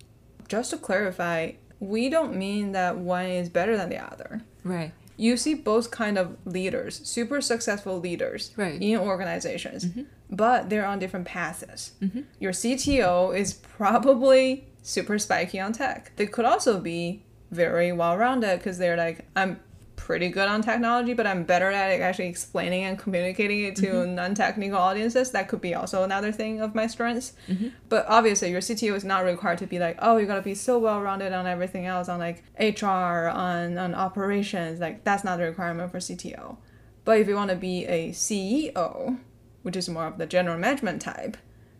[0.47, 4.41] Just to clarify, we don't mean that one is better than the other.
[4.63, 8.79] right You see both kind of leaders, super successful leaders Right.
[8.81, 10.03] in organizations, mm-hmm.
[10.29, 11.91] But they're on different paths.
[12.01, 12.25] Mhm.
[12.39, 16.11] Your CTO is probably super spiky on tech.
[16.15, 19.59] They could also be very well rounded because they're like, I'm
[19.95, 24.35] pretty good on technology, but I'm better at actually explaining and communicating it to non
[24.35, 25.31] technical audiences.
[25.31, 27.33] That could be also another thing of my strengths.
[27.89, 30.77] But obviously, your CTO is not required to be like, oh, you gotta be so
[30.79, 34.79] well rounded on everything else, on like HR, on on operations.
[34.79, 36.57] Like that's not the requirement for CTO.
[37.03, 39.17] But if you want to be a CEO,
[39.67, 41.35] which is more of the general management type,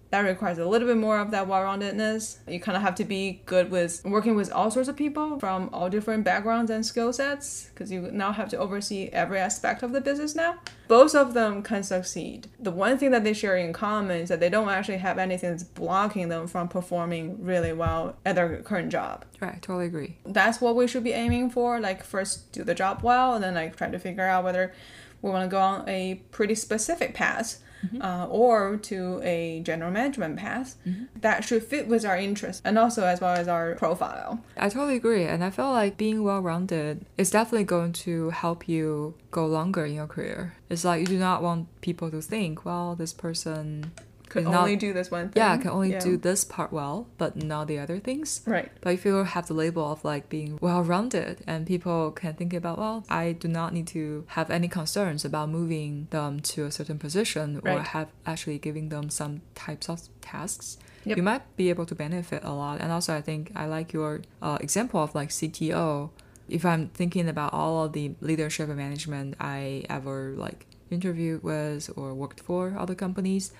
[0.09, 2.39] that requires a little bit more of that well-roundedness.
[2.45, 5.69] You kind of have to be good with working with all sorts of people from
[5.71, 9.93] all different backgrounds and skill sets because you now have to oversee every aspect of
[9.93, 10.57] the business now.
[10.89, 12.49] Both of them can succeed.
[12.59, 15.51] The one thing that they share in common is that they don't actually have anything
[15.51, 20.59] that's blocking them from performing really well at their current job right totally agree that's
[20.59, 21.79] what we should be aiming for.
[21.79, 24.73] Like first do the job well, and then like try to figure out whether
[25.21, 27.61] we want to go on a pretty specific path.
[28.01, 30.75] Uh, or to a general management path
[31.21, 34.43] that should fit with our interests and also as well as our profile.
[34.57, 35.23] I totally agree.
[35.23, 39.85] And I feel like being well rounded is definitely going to help you go longer
[39.85, 40.55] in your career.
[40.69, 43.91] It's like you do not want people to think, well, this person
[44.29, 45.41] Could not- only do this one thing.
[45.41, 45.99] yeah, can only Yeah.
[45.99, 48.41] do this part well, but not the other things.
[48.45, 48.69] right.
[48.81, 52.53] But if you have the label of like being well rounded and people can think
[52.53, 56.71] about, well, I do not need to have any concerns about moving them to a
[56.71, 60.77] certain position or have actually giving them some types of tasks.
[61.05, 61.17] Yep.
[61.17, 62.81] You might be able to benefit a lot.
[62.81, 66.09] And also, I think I like your uh, example of like CTO.
[66.49, 71.89] If I'm thinking about all of the leadership and management I ever like interviewed with
[71.95, 73.51] or worked for other companies,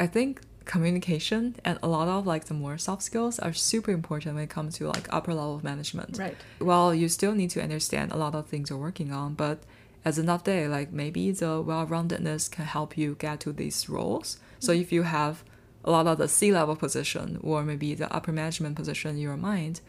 [0.00, 4.34] I think communication and a lot of like the more soft skills are super important
[4.34, 6.18] when it comes to like upper level of management.
[6.18, 6.36] Right.
[6.60, 9.62] Well, you still need to understand a lot of things you're working on, but
[10.04, 14.38] as end day, like maybe the well-roundedness can help you get to these roles.
[14.58, 14.82] So mm-hmm.
[14.82, 15.44] if you have
[15.84, 19.80] a lot of the C-level position or maybe the upper management position in your mind,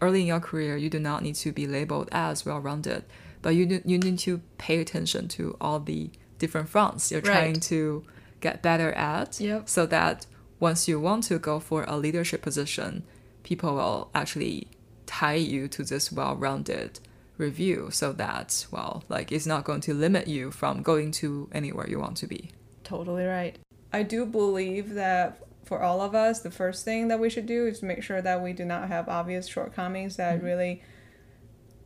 [0.00, 3.04] early in your career, you do not need to be labeled as well-rounded,
[3.40, 7.32] but you do, you need to pay attention to all the different fronts you're Right.
[7.32, 8.04] trying to
[8.46, 9.68] get better at, Yep.
[9.68, 10.26] so that
[10.60, 13.02] once you want to go for a leadership position,
[13.42, 14.68] people will actually
[15.06, 16.92] tie you to this well-rounded
[17.36, 21.86] review so that well like it's not going to limit you from going to anywhere
[21.90, 22.42] you want to be
[22.84, 23.56] Totally right.
[23.92, 27.66] I do believe that for all of us, the first thing that we should do
[27.66, 30.46] is make sure that we do not have obvious shortcomings that mm-hmm.
[30.46, 30.82] really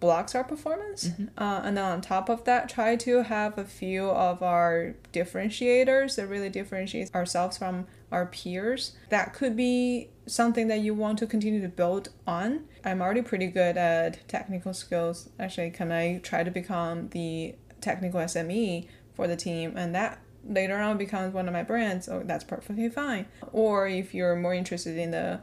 [0.00, 1.10] blocks our performance.
[1.36, 6.16] Uh, and then on top of that, try to have a few of our differentiators
[6.16, 8.92] that really differentiates ourselves from our peers.
[9.10, 12.64] That could be something that you want to continue to build on.
[12.84, 15.30] I'm already pretty good at technical skills.
[15.38, 19.76] Actually, can I try to become the technical SME for the team?
[19.76, 22.08] And that later on becomes one of my brands.
[22.08, 23.26] Oh, that's perfectly fine.
[23.52, 25.40] Or if you're more interested in the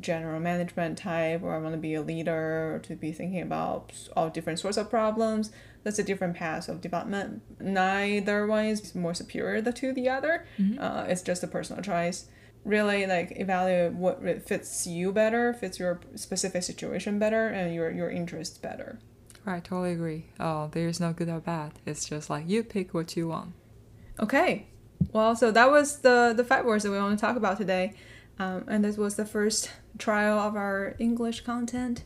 [0.00, 3.92] general management type or I want to be a leader or to be thinking about
[4.16, 5.50] all different sorts of problems.
[5.84, 7.42] That's a different path of development.
[7.60, 10.46] Neither one is more superior to the other.
[10.78, 12.26] Uh, it's just a personal choice.
[12.64, 18.10] Really, like evaluate what fits you better, fits your specific situation better, and your your
[18.10, 18.98] interests better.
[19.44, 20.26] Right, totally agree.
[20.40, 21.74] Oh, there's no good or bad.
[21.86, 23.52] It's just like you pick what you want.
[24.18, 24.66] Okay.
[25.12, 27.94] Well, so that was the the five words that we want to talk about today,
[28.40, 31.98] um, and this was the first trial of our English content.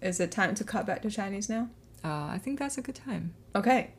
[0.00, 1.68] Is it time to cut back to Chinese now?
[2.02, 3.30] Uh, I think that's a good time.
[3.52, 3.90] OK，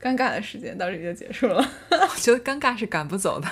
[0.00, 1.56] 尴尬的时间到这里就结束了。
[1.90, 3.48] 我觉得尴尬是赶不走的。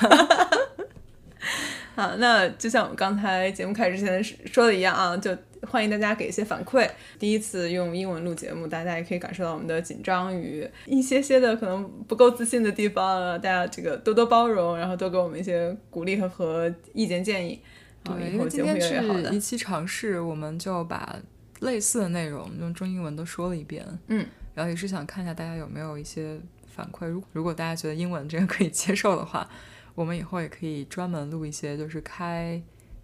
[1.97, 6.88] 好，那就像我们刚才节目开始之前说的一样啊，就欢迎大家给一些反馈。
[7.20, 17.61] 第一次用英文录节目，大家也可以感受到我们的紧张与一些些的可能不够自信的地方啊，大家这个多多包容，然后多给我们一些鼓励和和意见建议。
[18.05, 19.40] 啊，对，因为今天是一。
[19.40, 21.16] 期尝试，我们就把
[21.61, 23.86] 类似的内容用中英文都说了一遍。
[24.07, 27.07] 嗯，然后也是想看一下大家有没有一些反馈。
[27.07, 29.46] 如如果大家觉得英文这个可以接受的话，
[29.94, 32.61] 我们以后也可以专门录一些，就是开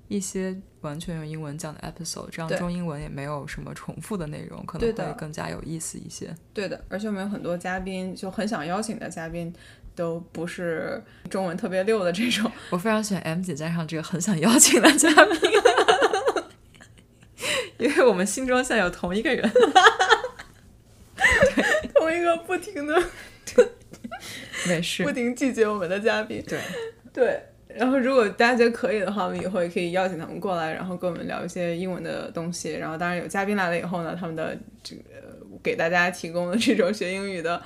[0.09, 6.35] 一些完全用英文讲的 episode，这样中英文也没有什么重复的内容，可能会更加有意思一些。
[6.53, 9.55] 对的，而且我们有很多嘉宾，就很想邀请的嘉宾，
[10.01, 12.51] 都不是中文特别溜的这种。
[12.71, 15.39] 我非常喜欢 M 姐加上这个很想邀请的嘉宾，
[17.77, 19.47] 因为我们心中现在有同一个人。
[21.95, 23.03] 同一个不停的
[24.67, 26.43] 没事不，停拒绝我们的嘉宾。
[26.49, 26.59] 对，
[27.13, 32.73] 对，然后如果大家觉得可以的话，我们以后也可以邀请他们过来，然后跟我们聊一些英文的东西。
[32.73, 35.03] 然后当然有嘉宾来了以后呢，他们的这个
[35.63, 37.63] 给大家提供的这种学英语的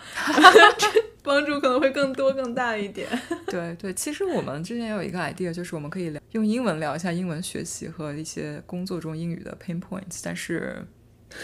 [1.23, 3.09] 帮助可能会更多更大一点。
[3.47, 10.87] 对对，其实我们之前有一个 idea，就是我们可以聊用英文聊一下英文学习和一些工作中英语的 pain points，但是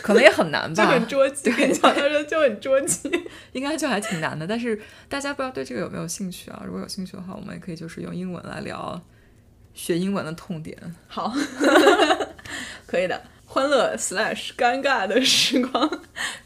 [0.03, 3.11] 可能也很难吧就，很捉急，跟你讲到这就很捉急。
[3.53, 4.47] 应该就还挺难的。
[4.47, 6.63] 但是大家不知道对这个有没有兴趣啊？
[6.67, 9.01] 如果有兴趣的话，我们也可以就是用英文来聊
[9.73, 10.77] 学英文的痛点。
[11.09, 11.33] 好，
[12.87, 13.21] 可以的。
[13.53, 15.91] 欢乐 slash 尴尬的时光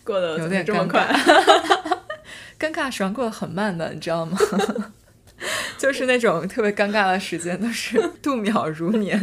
[0.03, 1.15] 过得有点这么尴快，
[2.59, 4.39] 尴尬时光过得很慢的，你知道吗？
[5.77, 9.21] 就是那种特别尴尬的时间，都是度秒如年。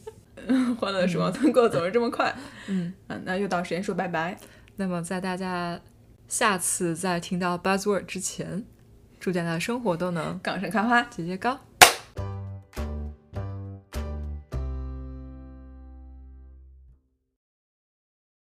[0.78, 2.36] 欢乐的时光过得总是这么快。
[2.66, 4.36] 嗯，嗯，那又到时间说拜拜。
[4.76, 5.80] 那么在大家
[6.28, 8.62] 下次再听到 buzzword 之前，
[9.18, 11.00] 祝大家生活都能港城开花。
[11.00, 11.58] 节节高。